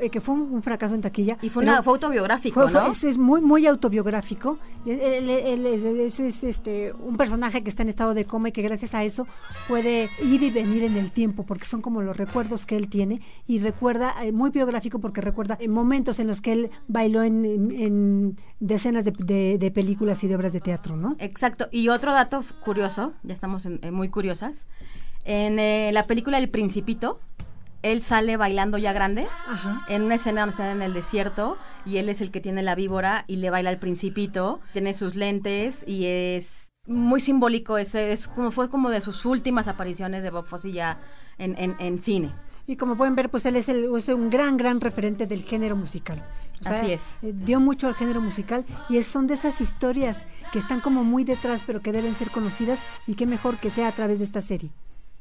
eh, 0.00 0.10
que 0.10 0.20
fue 0.20 0.34
un, 0.34 0.62
fracaso 0.62 0.94
en 0.94 1.00
taquilla. 1.00 1.38
Y 1.42 1.48
fue, 1.48 1.62
una, 1.62 1.82
fue 1.82 1.92
autobiográfico, 1.94 2.60
fue- 2.62 2.70
fue- 2.70 2.80
¿no? 2.82 2.86
eso 2.90 3.08
es 3.08 3.18
muy 3.18 3.40
muy 3.40 3.66
autobiográfico. 3.66 4.58
Él- 4.86 5.00
él- 5.00 5.28
él 5.30 5.66
es, 5.66 5.84
eso 5.84 6.24
es, 6.24 6.44
este 6.44 6.92
un 6.92 7.16
personaje 7.16 7.62
que 7.62 7.70
está 7.70 7.82
en 7.82 7.88
estado 7.88 8.14
de 8.14 8.24
coma 8.24 8.48
y 8.48 8.52
que 8.52 8.62
gracias 8.62 8.94
a 8.94 9.04
eso 9.04 9.26
puede 9.68 10.10
ir 10.22 10.42
y 10.42 10.50
venir 10.50 10.82
en 10.84 10.96
el 10.96 11.10
tiempo, 11.12 11.44
porque 11.44 11.64
son 11.66 11.82
como 11.82 12.02
los 12.02 12.16
recuerdos 12.16 12.66
que 12.66 12.76
él 12.76 12.88
tiene 12.88 13.20
y 13.46 13.58
recuerda 13.58 14.14
eh, 14.24 14.32
muy 14.32 14.50
biográfico 14.50 14.98
porque 15.00 15.20
recuerda 15.20 15.56
eh, 15.60 15.68
momentos 15.68 16.18
en 16.20 16.26
los 16.26 16.40
que 16.40 16.52
él 16.52 16.70
bailó 16.88 17.22
en, 17.22 17.44
en- 17.44 17.70
en 17.70 18.36
decenas 18.60 19.04
de, 19.04 19.12
de- 19.12 19.58
de 19.58 19.70
películas 19.70 20.22
y 20.24 20.28
de 20.28 20.36
obras 20.36 20.52
de 20.52 20.60
teatro, 20.60 20.96
¿no? 20.96 21.16
Exacto. 21.18 21.68
Y 21.70 21.88
otro 21.88 22.12
dato 22.12 22.42
curioso, 22.64 23.12
ya 23.22 23.34
estamos 23.34 23.66
en- 23.66 23.78
en 23.82 23.94
muy 23.94 24.08
curiosas. 24.08 24.68
En 25.24 25.58
eh, 25.58 25.90
la 25.92 26.04
película 26.06 26.38
El 26.38 26.48
Principito, 26.48 27.20
él 27.82 28.02
sale 28.02 28.36
bailando 28.36 28.78
ya 28.78 28.92
grande 28.92 29.26
Ajá. 29.48 29.82
en 29.88 30.02
una 30.02 30.16
escena 30.16 30.42
donde 30.42 30.52
están 30.52 30.68
en 30.76 30.82
el 30.82 30.92
desierto 30.92 31.56
y 31.86 31.96
él 31.98 32.08
es 32.08 32.20
el 32.20 32.30
que 32.30 32.40
tiene 32.40 32.62
la 32.62 32.74
víbora 32.74 33.24
y 33.26 33.36
le 33.36 33.50
baila 33.50 33.70
al 33.70 33.78
Principito. 33.78 34.60
Tiene 34.72 34.92
sus 34.94 35.14
lentes 35.14 35.84
y 35.86 36.04
es 36.06 36.68
muy 36.86 37.20
simbólico. 37.20 37.78
Ese 37.78 38.12
es 38.12 38.28
como 38.28 38.50
fue 38.50 38.68
como 38.70 38.90
de 38.90 39.00
sus 39.00 39.24
últimas 39.24 39.68
apariciones 39.68 40.22
de 40.22 40.30
Bob 40.30 40.46
Fosse 40.46 40.72
ya 40.72 40.98
en, 41.38 41.54
en- 41.58 41.76
en 41.78 42.02
cine. 42.02 42.32
Y 42.66 42.76
como 42.76 42.96
pueden 42.96 43.16
ver, 43.16 43.30
pues 43.30 43.46
él 43.46 43.56
es, 43.56 43.68
el, 43.68 43.88
es 43.96 44.08
un 44.08 44.30
gran, 44.30 44.56
gran 44.56 44.80
referente 44.80 45.26
del 45.26 45.42
género 45.42 45.74
musical. 45.74 46.22
Así 46.64 46.92
es. 46.92 47.18
eh, 47.22 47.32
dio 47.34 47.58
mucho 47.58 47.88
al 47.88 47.94
género 47.94 48.20
musical 48.20 48.64
y 48.90 48.98
es, 48.98 49.06
son 49.06 49.26
de 49.26 49.34
esas 49.34 49.60
historias 49.62 50.26
que 50.52 50.58
están 50.58 50.80
como 50.82 51.02
muy 51.02 51.24
detrás, 51.24 51.62
pero 51.66 51.80
que 51.80 51.90
deben 51.90 52.14
ser 52.14 52.30
conocidas 52.30 52.80
y 53.06 53.14
qué 53.14 53.24
mejor 53.26 53.56
que 53.56 53.70
sea 53.70 53.88
a 53.88 53.92
través 53.92 54.18
de 54.18 54.26
esta 54.26 54.42
serie. 54.42 54.70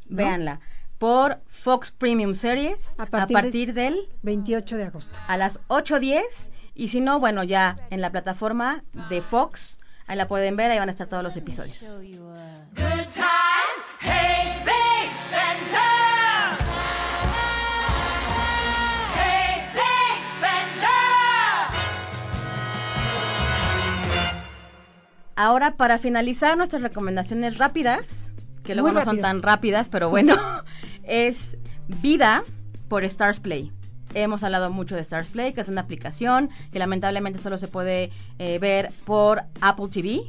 ¿No? 0.09 0.17
Véanla. 0.17 0.59
Por 0.97 1.39
Fox 1.47 1.91
Premium 1.91 2.35
Series 2.35 2.93
a 2.97 3.05
partir 3.05 3.33
partir, 3.33 3.73
de- 3.73 3.81
del 3.83 3.99
28 4.21 4.75
de 4.77 4.83
agosto. 4.85 5.17
a 5.27 5.37
las 5.37 5.61
8.10 5.69 6.49
y 6.75 6.89
si 6.89 6.99
no, 7.01 7.19
bueno, 7.19 7.43
ya 7.43 7.77
en 7.89 8.01
la 8.01 8.11
plataforma 8.11 8.83
de 9.09 9.21
Fox, 9.21 9.79
ahí 10.07 10.17
la 10.17 10.27
pueden 10.27 10.55
ver, 10.57 10.71
ahí 10.71 10.79
van 10.79 10.89
a 10.89 10.91
estar 10.91 11.07
todos 11.07 11.23
los 11.23 11.35
episodios. 11.37 11.79
Good 11.81 13.07
time, 13.13 13.81
hey 14.01 14.61
big 14.65 15.11
spender. 15.11 16.57
Hey 19.15 19.61
big 19.73 20.19
spender. 20.33 21.79
Ahora, 25.35 25.75
para 25.77 25.97
finalizar 25.97 26.57
nuestras 26.57 26.81
recomendaciones 26.81 27.57
rápidas, 27.57 28.28
que 28.69 28.75
luego 28.75 28.89
Muy 28.89 28.99
no 28.99 29.03
son 29.03 29.17
tan 29.17 29.41
rápidas, 29.41 29.89
pero 29.89 30.11
bueno, 30.11 30.35
es 31.03 31.57
Vida 31.87 32.43
por 32.87 33.03
Stars 33.03 33.39
Play. 33.39 33.71
Hemos 34.13 34.43
hablado 34.43 34.69
mucho 34.69 34.93
de 34.93 35.01
Stars 35.01 35.27
Play, 35.29 35.53
que 35.53 35.61
es 35.61 35.69
una 35.69 35.81
aplicación 35.81 36.51
que 36.71 36.77
lamentablemente 36.77 37.39
solo 37.39 37.57
se 37.57 37.67
puede 37.67 38.11
eh, 38.37 38.59
ver 38.59 38.91
por 39.05 39.41
Apple 39.59 39.87
TV, 39.91 40.21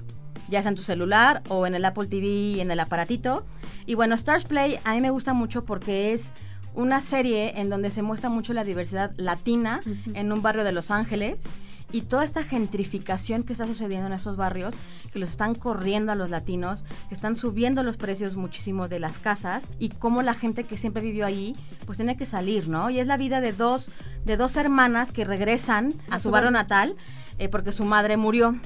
ya 0.49 0.63
sea 0.63 0.71
en 0.71 0.77
tu 0.77 0.83
celular 0.83 1.43
o 1.51 1.67
en 1.67 1.75
el 1.75 1.85
Apple 1.85 2.07
TV 2.07 2.63
en 2.63 2.71
el 2.71 2.81
aparatito. 2.81 3.45
Y 3.85 3.95
bueno, 3.95 4.15
Stars 4.15 4.45
Play 4.45 4.79
a 4.85 4.95
mí 4.95 5.03
me 5.03 5.11
gusta 5.11 5.35
mucho 5.35 5.67
porque 5.67 6.15
es 6.15 6.33
una 6.73 7.03
serie 7.03 7.61
en 7.61 7.69
donde 7.69 7.91
se 7.91 8.01
muestra 8.01 8.31
mucho 8.31 8.55
la 8.55 8.65
diversidad 8.65 9.13
latina 9.19 9.81
en 10.15 10.33
un 10.33 10.41
barrio 10.41 10.65
de 10.65 10.73
Los 10.73 10.91
Ángeles 10.91 11.59
y 11.93 12.03
toda 12.03 12.25
esta 12.25 12.43
gentrificación 12.43 13.43
que 13.43 13.53
está 13.53 13.67
sucediendo 13.67 14.07
en 14.07 14.13
estos 14.13 14.37
barrios, 14.37 14.75
que 15.13 15.19
los 15.19 15.31
están 15.31 15.55
corriendo 15.55 16.13
a 16.13 16.15
los 16.15 16.31
latinos, 16.31 16.85
que 17.09 17.15
están 17.15 17.37
subiendo 17.37 17.83
los 17.83 17.97
precios 17.97 18.37
muchísimo 18.37 18.89
de 18.89 19.01
las 19.01 19.19
casas 19.19 19.69
y 19.79 19.91
cómo 19.91 20.23
la 20.23 20.35
gente 20.35 20.65
que 20.65 20.77
siempre 20.77 21.03
vivió 21.03 21.27
ahí, 21.27 21.55
pues 21.87 21.99
tiene 21.99 22.17
que 22.17 22.27
salir, 22.27 22.69
¿no? 22.69 22.91
Y 22.91 23.01
es 23.01 23.07
la 23.07 23.17
vida 23.17 23.41
de 23.41 23.53
dos, 23.53 23.91
de 24.25 24.37
dos 24.37 24.57
hermanas 24.57 25.13
que 25.13 25.25
regresan 25.25 25.95
a, 26.09 26.19
su 26.19 26.31
barrio 26.31 26.51
natal 26.51 26.97
eh, 27.39 27.49
porque 27.49 27.73
su 27.73 27.85
madre 27.85 28.17
murió 28.17 28.59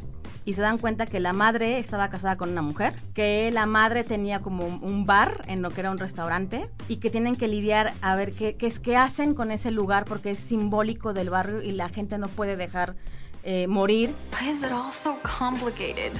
y 0.45 0.53
se 0.55 0.61
dan 0.63 0.79
cuenta 0.79 1.07
que 1.07 1.21
la 1.21 1.33
madre 1.33 1.79
estaba 1.79 2.09
casada 2.11 2.37
con 2.37 2.51
una 2.51 2.63
mujer, 2.63 2.95
que 3.15 3.51
la 3.53 3.67
madre 3.67 4.05
tenía 4.05 4.41
como 4.41 4.67
un- 4.67 5.07
bar 5.07 5.43
en 5.49 5.61
lo 5.63 5.71
que 5.71 5.81
era 5.81 5.91
un 5.91 5.99
restaurante 5.99 6.69
y 6.89 6.97
que 6.97 7.11
tienen 7.11 7.35
que 7.37 7.47
lidiar 7.49 7.93
a 8.01 8.15
ver 8.17 8.33
qué, 8.33 8.57
qué 8.57 8.67
es 8.67 8.81
qué 8.81 8.97
hacen 8.97 9.35
con 9.35 9.51
ese 9.51 9.71
lugar 9.71 10.05
porque 10.07 10.31
es 10.31 10.39
simbólico 10.39 11.13
del 11.13 11.31
barrio 11.31 11.63
y 11.63 11.73
la 11.73 11.89
gente 11.89 12.17
no 12.19 12.29
puede 12.29 12.57
dejar 12.57 12.95
eh, 13.43 13.67
morir. 13.67 14.15
Why 14.41 14.51
is 14.51 14.63
it 14.63 14.71
all 14.73 14.93
so 14.93 15.17
complicated? 15.39 16.13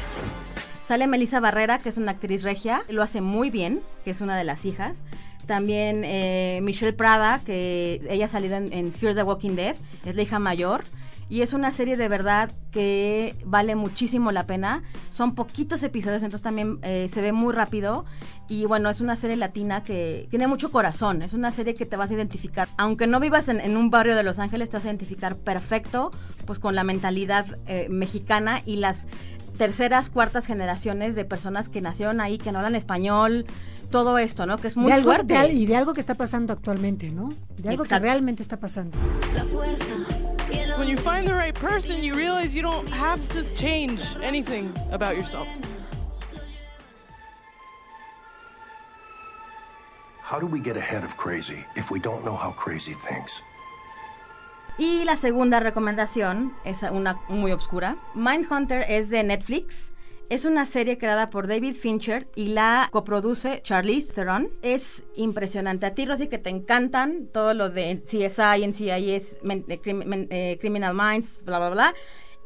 Sale 0.87 1.07
Melissa 1.07 1.41
Barrera, 1.41 1.79
que 1.79 1.89
es 1.89 1.97
una 1.97 2.13
actriz 2.13 2.43
regia, 2.43 2.83
lo 2.91 3.03
hace 3.03 3.23
muy 3.23 3.49
bien, 3.51 3.81
que 4.05 4.11
es 4.11 4.21
una 4.21 4.37
de 4.37 4.45
las 4.45 4.67
hijas. 4.67 5.03
También 5.47 6.03
eh, 6.05 6.61
Michelle 6.63 6.93
Prada, 6.93 7.41
que 7.45 8.01
ella 8.11 8.27
ha 8.27 8.29
salido 8.29 8.57
en, 8.57 8.71
en 8.73 8.93
Fear 8.93 9.15
the 9.15 9.23
Walking 9.23 9.57
Dead, 9.57 9.77
es 10.05 10.15
la 10.15 10.23
hija 10.23 10.39
mayor. 10.39 10.85
Y 11.29 11.43
es 11.43 11.53
una 11.53 11.73
serie 11.73 11.97
de 11.97 12.09
verdad 12.09 12.53
que 12.71 13.37
vale 13.45 13.75
muchísimo 13.77 14.33
la 14.33 14.47
pena. 14.47 14.83
Son 15.11 15.35
poquitos 15.35 15.83
episodios, 15.83 16.23
entonces 16.23 16.43
también 16.43 16.79
eh, 16.83 17.09
se 17.11 17.23
ve 17.23 17.33
muy 17.33 17.53
rápido. 17.53 18.05
Y 18.49 18.67
bueno, 18.67 18.91
es 18.91 19.01
una 19.01 19.17
serie 19.17 19.37
latina 19.37 19.83
que 19.83 20.27
tiene 20.31 20.47
mucho 20.47 20.71
corazón. 20.71 21.23
Es 21.23 21.33
una 21.33 21.51
serie 21.51 21.75
que 21.75 21.87
te 21.87 21.97
vas 21.97 22.11
a 22.11 22.15
identificar. 22.15 22.69
Aunque 22.77 23.07
no 23.07 23.21
vivas 23.21 23.49
en, 23.49 23.61
en 23.61 23.77
un 23.77 23.91
barrio 23.91 24.17
de 24.17 24.23
Los 24.23 24.39
Ángeles, 24.39 24.69
te 24.69 24.77
vas 24.77 24.85
a 24.85 24.89
identificar 24.89 25.37
perfecto 25.37 26.11
pues 26.45 26.59
con 26.59 26.75
la 26.75 26.85
mentalidad 26.85 27.47
eh, 27.67 27.89
mexicana 27.89 28.61
y 28.67 28.77
las 28.77 29.07
terceras, 29.57 30.11
cuartas 30.11 30.47
generaciones 30.47 31.15
de 31.15 31.25
personas 31.25 31.69
que 31.69 31.81
nacieron 31.81 32.21
ahí, 32.21 32.39
que 32.39 32.53
no 32.53 32.59
hablan 32.59 32.75
español, 32.75 33.47
todo 33.91 34.19
esto, 34.19 34.47
¿no? 34.47 34.59
Que 34.59 34.67
es 34.67 34.77
muy 34.77 34.87
de 34.87 34.95
algo, 34.95 35.13
fuerte. 35.13 35.35
de 35.35 35.53
y 35.53 35.67
de 35.67 35.77
algo 35.77 35.93
que 35.93 36.01
está 36.01 36.15
pasando 36.15 36.53
actualmente, 36.53 37.11
¿no? 37.11 37.29
De 37.57 37.69
algo 37.69 37.85
Exacto. 37.85 38.03
que 38.03 38.09
realmente 38.09 38.43
está 38.43 38.59
pasando. 38.59 38.99
When 40.85 40.91
you 40.91 41.03
find 41.03 41.27
the 41.27 41.33
right 41.33 41.55
person, 41.55 42.05
you 42.05 42.15
realize 42.15 42.55
you 42.55 42.61
don't 42.61 42.87
have 42.91 43.27
to 43.31 43.43
change 43.57 44.03
anything 44.21 44.71
about 44.91 45.17
yourself. 45.17 45.49
How 50.21 50.39
do 50.39 50.45
we 50.47 50.61
get 50.61 50.77
ahead 50.77 51.03
of 51.03 51.17
crazy 51.17 51.65
if 51.75 51.91
we 51.91 51.99
don't 51.99 52.23
know 52.23 52.37
how 52.37 52.53
crazy 52.53 52.93
thinks? 52.93 53.41
Y 54.79 55.05
la 55.07 55.17
segunda 55.17 55.59
recomendación 55.59 56.53
es 56.67 56.83
una 56.83 57.19
muy 57.31 57.53
obscura. 57.53 57.97
Mindhunter 58.15 58.85
es 58.87 59.09
de 59.09 59.23
Netflix. 59.23 59.94
Es 60.35 60.45
una 60.45 60.67
serie 60.67 60.99
creada 60.99 61.31
por 61.31 61.47
David 61.47 61.77
Fincher 61.77 62.27
y 62.35 62.47
la 62.49 62.89
coproduce 62.91 63.61
Charlize 63.63 64.13
Theron. 64.13 64.49
Es 64.63 65.05
impresionante. 65.15 65.87
A 65.87 65.95
ti, 65.95 66.07
Rosy, 66.07 66.27
que 66.27 66.39
te 66.39 66.51
encantan 66.51 67.29
todo 67.33 67.55
lo 67.55 67.71
de 67.71 68.03
CSI, 68.05 68.65
NCIS, 68.65 69.39
men- 69.45 69.65
eh, 69.69 69.79
crim- 69.79 70.03
men- 70.05 70.27
eh, 70.31 70.59
Criminal 70.61 70.93
Minds, 70.93 71.45
bla, 71.45 71.59
bla, 71.61 71.71
bla. 71.71 71.95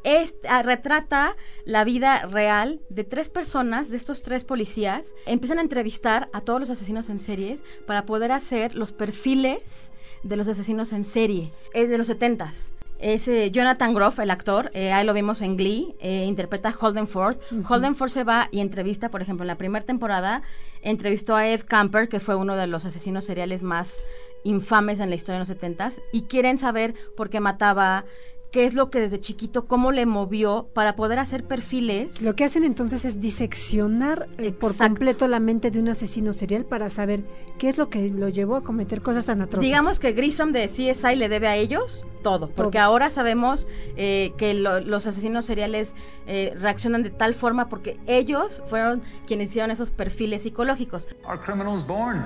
Es- 0.05 0.35
ah, 0.47 0.63
retrata 0.63 1.35
la 1.65 1.85
vida 1.85 2.27
real 2.27 2.83
de 2.91 3.05
tres 3.05 3.31
personas, 3.31 3.89
de 3.89 3.97
estos 3.97 4.21
tres 4.21 4.45
policías. 4.45 5.15
Empiezan 5.25 5.57
a 5.59 5.63
entrevistar 5.63 6.29
a 6.35 6.43
todos 6.43 6.61
los 6.61 6.69
asesinos 6.69 7.09
en 7.09 7.19
series 7.19 7.63
para 7.87 8.05
poder 8.05 8.33
hacer 8.33 8.75
los 8.75 8.93
perfiles 8.93 9.93
de 10.25 10.37
los 10.37 10.47
asesinos 10.47 10.93
en 10.93 11.05
serie. 11.05 11.53
Es 11.73 11.89
de 11.89 11.97
los 11.97 12.09
70s. 12.11 12.75
Es 12.99 13.29
eh, 13.29 13.51
Jonathan 13.53 13.95
Groff, 13.95 14.19
el 14.19 14.31
actor, 14.31 14.71
eh, 14.75 14.93
ahí 14.93 15.07
lo 15.07 15.15
vimos 15.15 15.41
en 15.41 15.57
Glee, 15.57 15.95
eh, 16.01 16.25
interpreta 16.27 16.71
a 16.71 16.75
Holden 16.79 17.07
Ford. 17.07 17.37
Holden 17.69 17.95
Ford 17.95 18.11
se 18.11 18.25
va 18.25 18.49
y 18.51 18.59
entrevista, 18.59 19.09
por 19.09 19.23
ejemplo, 19.23 19.45
en 19.45 19.49
la 19.49 19.57
primera 19.57 19.85
temporada, 19.85 20.43
entrevistó 20.83 21.37
a 21.37 21.47
Ed 21.47 21.63
Camper, 21.67 22.09
que 22.09 22.19
fue 22.19 22.35
uno 22.35 22.57
de 22.57 22.67
los 22.67 22.85
asesinos 22.85 23.25
seriales 23.25 23.63
más 23.63 24.03
infames 24.43 24.99
en 24.99 25.11
la 25.11 25.17
historia 25.17 25.41
de 25.41 25.47
los 25.47 25.57
70s, 25.57 26.03
y 26.13 26.23
quieren 26.23 26.59
saber 26.59 26.95
por 27.17 27.31
qué 27.31 27.39
mataba, 27.39 28.05
qué 28.51 28.65
es 28.65 28.75
lo 28.75 28.89
que 28.91 29.01
desde 29.01 29.21
chiquito, 29.21 29.67
cómo 29.67 29.93
le 29.93 30.07
movió 30.07 30.69
para 30.73 30.97
poder 30.97 31.19
hacer 31.19 31.45
perfiles. 31.45 32.23
Lo 32.23 32.35
que 32.35 32.45
hacen 32.45 32.65
entonces 32.65 33.05
es 33.05 33.21
diseccionar 33.21 34.29
eh, 34.39 34.53
por 34.53 34.77
completo 34.77 35.29
la 35.29 35.39
mente 35.41 35.71
de 35.71 35.79
un 35.81 35.89
asesino 35.89 36.33
serial 36.33 36.65
para 36.65 36.89
saber 36.89 37.25
qué 37.59 37.69
es 37.69 37.77
lo 37.79 37.91
que 37.91 38.09
lo 38.09 38.29
llevó 38.29 38.57
a 38.57 38.63
cometer 38.63 39.03
cosas 39.03 39.27
tan 39.27 39.43
atroces. 39.43 39.67
Digamos 39.69 39.99
que 39.99 40.13
Grissom 40.13 40.53
de 40.53 40.67
CSI 40.69 41.17
le 41.17 41.29
debe 41.29 41.49
a 41.49 41.57
ellos 41.57 42.07
todo, 42.23 42.49
porque 42.51 42.79
ahora 42.79 43.11
sabemos 43.11 43.67
eh, 43.97 44.33
que 44.39 44.55
lo- 44.55 44.81
los 44.81 45.07
asesinos 45.07 45.45
seriales 45.45 45.95
eh, 46.27 46.55
reaccionan 46.59 47.03
de 47.03 47.11
tal 47.11 47.35
forma 47.35 47.69
porque 47.69 47.99
ellos 48.07 48.63
fueron 48.67 49.03
quienes 49.27 49.51
hicieron 49.51 49.71
esos 49.71 49.91
perfiles 49.91 50.43
psicológicos. 50.43 51.07
Are 51.25 51.39
criminals 51.41 51.87
born? 51.87 52.25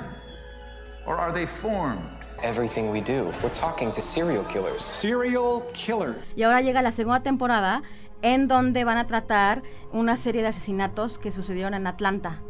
Or 1.06 1.18
are 1.18 1.32
they 1.32 1.46
formed? 1.48 1.98
Everything 2.42 2.90
we 2.90 3.00
do, 3.00 3.30
we're 3.40 3.54
talking 3.54 3.92
to 3.92 4.00
serial 4.00 4.44
killers. 4.44 4.82
Serial 4.82 5.62
killer. 5.72 6.16
Y 6.34 6.42
ahora 6.42 6.60
llega 6.60 6.82
la 6.82 6.90
segunda 6.90 7.22
temporada 7.22 7.82
en 8.20 8.48
donde 8.48 8.84
van 8.84 8.98
a 8.98 9.06
tratar 9.06 9.62
una 9.92 10.16
serie 10.16 10.42
de 10.42 10.48
asesinatos 10.48 11.18
que 11.18 11.30
sucedieron 11.30 11.74
en 11.74 11.86
Atlanta. 11.86 12.42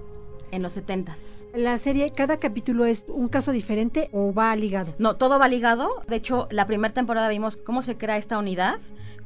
en 0.51 0.61
los 0.61 0.77
70s. 0.77 1.49
La 1.55 1.79
serie, 1.79 2.11
cada 2.11 2.39
capítulo 2.39 2.85
es 2.85 3.07
un 3.09 3.29
caso 3.29 3.53
diferente 3.53 4.11
o 4.13 4.35
va 4.35 4.55
ligado. 4.55 4.95
No, 4.99 5.17
todo 5.17 5.39
va 5.39 5.49
ligado. 5.49 6.03
De 6.07 6.17
hecho, 6.17 6.47
la 6.51 6.67
primera 6.67 6.93
temporada 6.93 7.31
vimos 7.31 7.57
cómo 7.57 7.81
se 7.81 7.97
crea 7.97 8.19
esta 8.19 8.37
unidad 8.39 8.79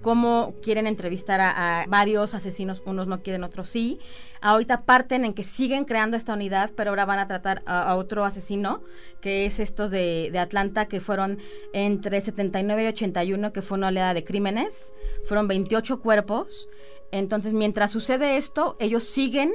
cómo 0.06 0.54
quieren 0.62 0.86
entrevistar 0.86 1.40
a, 1.40 1.80
a, 1.80 1.86
varios 1.88 2.32
asesinos, 2.32 2.80
unos 2.86 3.08
no 3.08 3.24
quieren, 3.24 3.42
otros 3.42 3.68
sí. 3.68 3.98
Ahorita 4.40 4.82
parten 4.82 5.24
en 5.24 5.34
que 5.34 5.42
siguen 5.42 5.84
creando 5.84 6.16
esta 6.16 6.34
unidad, 6.34 6.70
pero 6.76 6.90
ahora 6.90 7.06
van 7.06 7.18
a 7.18 7.26
tratar 7.26 7.64
a, 7.66 7.90
a 7.90 7.96
otro 7.96 8.24
asesino, 8.24 8.84
que 9.20 9.46
es 9.46 9.58
estos 9.58 9.90
de, 9.90 10.28
de, 10.30 10.38
Atlanta, 10.38 10.86
que 10.86 11.00
fueron 11.00 11.40
entre 11.72 12.20
79 12.20 12.84
y 12.84 12.86
81, 12.86 13.52
que 13.52 13.62
fue 13.62 13.78
una 13.78 13.88
oleada 13.88 14.14
de 14.14 14.22
crímenes. 14.22 14.94
Fueron 15.24 15.48
28 15.48 16.00
cuerpos. 16.00 16.68
Entonces, 17.10 17.52
mientras 17.52 17.90
sucede 17.90 18.36
esto, 18.36 18.76
ellos 18.78 19.02
siguen 19.02 19.50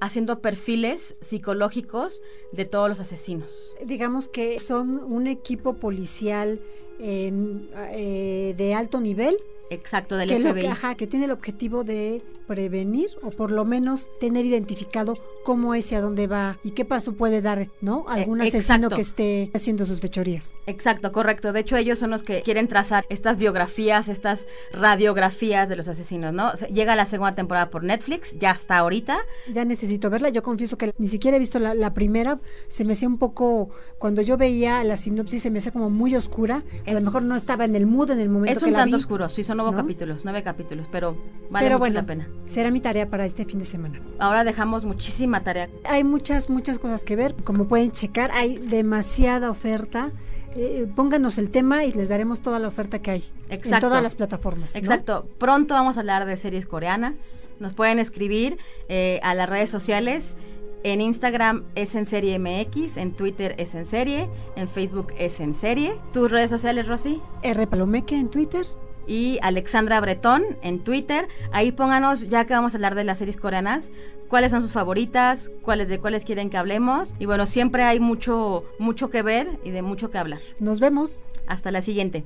haciendo 0.00 0.40
perfiles 0.40 1.14
psicológicos 1.20 2.22
de 2.52 2.64
todos 2.64 2.88
los 2.88 3.00
asesinos. 3.00 3.76
Digamos 3.84 4.28
que 4.28 4.60
son 4.60 5.04
un 5.04 5.26
equipo 5.26 5.74
policial 5.74 6.58
eh, 6.98 8.54
de 8.56 8.74
alto 8.74 8.98
nivel 8.98 9.36
Exacto, 9.70 10.16
del 10.16 10.28
que 10.28 10.40
FBI. 10.40 10.62
Lo, 10.64 10.70
ajá, 10.70 10.96
que 10.96 11.06
tiene 11.06 11.26
el 11.26 11.30
objetivo 11.30 11.84
de 11.84 12.22
prevenir 12.46 13.08
o 13.22 13.30
por 13.30 13.52
lo 13.52 13.64
menos 13.64 14.10
tener 14.18 14.44
identificado 14.44 15.14
cómo 15.44 15.74
es 15.74 15.90
y 15.92 15.94
a 15.94 16.00
dónde 16.00 16.26
va 16.26 16.58
y 16.62 16.72
qué 16.72 16.84
paso 16.84 17.14
puede 17.14 17.40
dar, 17.40 17.68
¿no? 17.80 18.04
Algún 18.08 18.40
Exacto. 18.40 18.58
asesino 18.58 18.90
que 18.90 19.00
esté 19.00 19.50
haciendo 19.54 19.86
sus 19.86 20.00
fechorías. 20.00 20.54
Exacto, 20.66 21.12
correcto. 21.12 21.52
De 21.52 21.60
hecho, 21.60 21.76
ellos 21.76 21.98
son 21.98 22.10
los 22.10 22.22
que 22.22 22.42
quieren 22.42 22.68
trazar 22.68 23.04
estas 23.08 23.36
biografías, 23.38 24.08
estas 24.08 24.46
radiografías 24.72 25.68
de 25.68 25.76
los 25.76 25.88
asesinos, 25.88 26.32
¿no? 26.32 26.48
O 26.48 26.56
sea, 26.56 26.68
llega 26.68 26.96
la 26.96 27.06
segunda 27.06 27.34
temporada 27.34 27.70
por 27.70 27.82
Netflix, 27.84 28.38
ya 28.38 28.50
está 28.52 28.78
ahorita. 28.78 29.18
Ya 29.52 29.64
necesito 29.64 30.10
verla. 30.10 30.28
Yo 30.28 30.42
confieso 30.42 30.76
que 30.76 30.92
ni 30.98 31.08
siquiera 31.08 31.36
he 31.36 31.40
visto 31.40 31.58
la, 31.58 31.74
la 31.74 31.94
primera. 31.94 32.40
Se 32.68 32.84
me 32.84 32.92
hacía 32.92 33.08
un 33.08 33.18
poco, 33.18 33.70
cuando 33.98 34.22
yo 34.22 34.36
veía 34.36 34.84
la 34.84 34.96
sinopsis, 34.96 35.42
se 35.42 35.50
me 35.50 35.58
hacía 35.58 35.72
como 35.72 35.90
muy 35.90 36.14
oscura. 36.16 36.62
Es, 36.84 36.96
a 36.96 37.00
lo 37.00 37.04
mejor 37.04 37.22
no 37.22 37.36
estaba 37.36 37.64
en 37.64 37.74
el 37.76 37.86
mood 37.86 38.10
en 38.10 38.20
el 38.20 38.28
momento 38.28 38.58
es 38.58 38.62
un 38.62 38.68
que 38.68 38.72
la 38.72 38.78
tanto 38.80 38.96
vi. 38.96 39.02
oscuro, 39.02 39.28
sí, 39.28 39.44
son 39.44 39.56
nueve 39.58 39.72
¿no? 39.72 39.76
capítulos, 39.78 40.24
nueve 40.24 40.42
capítulos, 40.42 40.86
pero 40.90 41.16
vale 41.50 41.66
pero 41.66 41.76
mucho 41.76 41.78
bueno, 41.78 41.94
la 41.94 42.06
pena. 42.06 42.28
Será 42.46 42.70
mi 42.70 42.80
tarea 42.80 43.08
para 43.08 43.24
este 43.24 43.44
fin 43.44 43.58
de 43.58 43.64
semana. 43.64 44.00
Ahora 44.18 44.44
dejamos 44.44 44.84
muchísima 44.84 45.39
tarea. 45.42 45.68
Hay 45.84 46.04
muchas, 46.04 46.50
muchas 46.50 46.78
cosas 46.78 47.04
que 47.04 47.16
ver. 47.16 47.34
Como 47.44 47.66
pueden 47.66 47.92
checar, 47.92 48.30
hay 48.32 48.58
demasiada 48.58 49.50
oferta. 49.50 50.10
Eh, 50.56 50.88
pónganos 50.96 51.38
el 51.38 51.50
tema 51.50 51.84
y 51.84 51.92
les 51.92 52.08
daremos 52.08 52.40
toda 52.40 52.58
la 52.58 52.66
oferta 52.66 52.98
que 52.98 53.12
hay 53.12 53.24
Exacto. 53.50 53.74
en 53.76 53.80
todas 53.80 54.02
las 54.02 54.16
plataformas. 54.16 54.74
¿no? 54.74 54.80
Exacto. 54.80 55.28
Pronto 55.38 55.74
vamos 55.74 55.96
a 55.96 56.00
hablar 56.00 56.26
de 56.26 56.36
series 56.36 56.66
coreanas. 56.66 57.52
Nos 57.60 57.72
pueden 57.72 57.98
escribir 57.98 58.58
eh, 58.88 59.20
a 59.22 59.34
las 59.34 59.48
redes 59.48 59.70
sociales. 59.70 60.36
En 60.82 61.02
Instagram 61.02 61.64
es 61.74 61.94
en 61.94 62.06
serie 62.06 62.38
MX, 62.38 62.96
en 62.96 63.12
Twitter 63.12 63.54
es 63.58 63.74
en 63.74 63.84
serie, 63.84 64.30
en 64.56 64.66
Facebook 64.66 65.08
es 65.18 65.38
en 65.38 65.52
serie. 65.52 65.92
¿Tus 66.12 66.30
redes 66.30 66.48
sociales, 66.48 66.88
Rosy? 66.88 67.20
R 67.42 67.66
Palomeque 67.66 68.16
en 68.16 68.30
Twitter. 68.30 68.64
Y 69.10 69.40
Alexandra 69.42 70.00
Bretón 70.00 70.44
en 70.62 70.84
Twitter. 70.84 71.26
Ahí 71.50 71.72
pónganos, 71.72 72.28
ya 72.28 72.44
que 72.44 72.54
vamos 72.54 72.74
a 72.74 72.76
hablar 72.76 72.94
de 72.94 73.02
las 73.02 73.18
series 73.18 73.36
coreanas, 73.36 73.90
cuáles 74.28 74.52
son 74.52 74.62
sus 74.62 74.72
favoritas, 74.72 75.50
cuáles 75.62 75.88
de 75.88 75.98
cuáles 75.98 76.24
quieren 76.24 76.48
que 76.48 76.56
hablemos. 76.56 77.16
Y 77.18 77.26
bueno, 77.26 77.48
siempre 77.48 77.82
hay 77.82 77.98
mucho, 77.98 78.62
mucho 78.78 79.10
que 79.10 79.22
ver 79.22 79.48
y 79.64 79.70
de 79.70 79.82
mucho 79.82 80.12
que 80.12 80.18
hablar. 80.18 80.38
Nos 80.60 80.78
vemos. 80.78 81.24
Hasta 81.48 81.72
la 81.72 81.82
siguiente. 81.82 82.24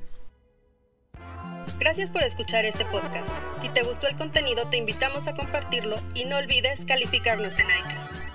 Gracias 1.79 2.11
por 2.11 2.21
escuchar 2.21 2.65
este 2.65 2.85
podcast. 2.85 3.33
Si 3.59 3.69
te 3.69 3.81
gustó 3.81 4.07
el 4.07 4.15
contenido, 4.15 4.67
te 4.69 4.77
invitamos 4.77 5.27
a 5.27 5.33
compartirlo 5.33 5.95
y 6.13 6.25
no 6.25 6.37
olvides 6.37 6.85
calificarnos 6.85 7.57
en 7.57 7.65
iTunes. 7.65 8.34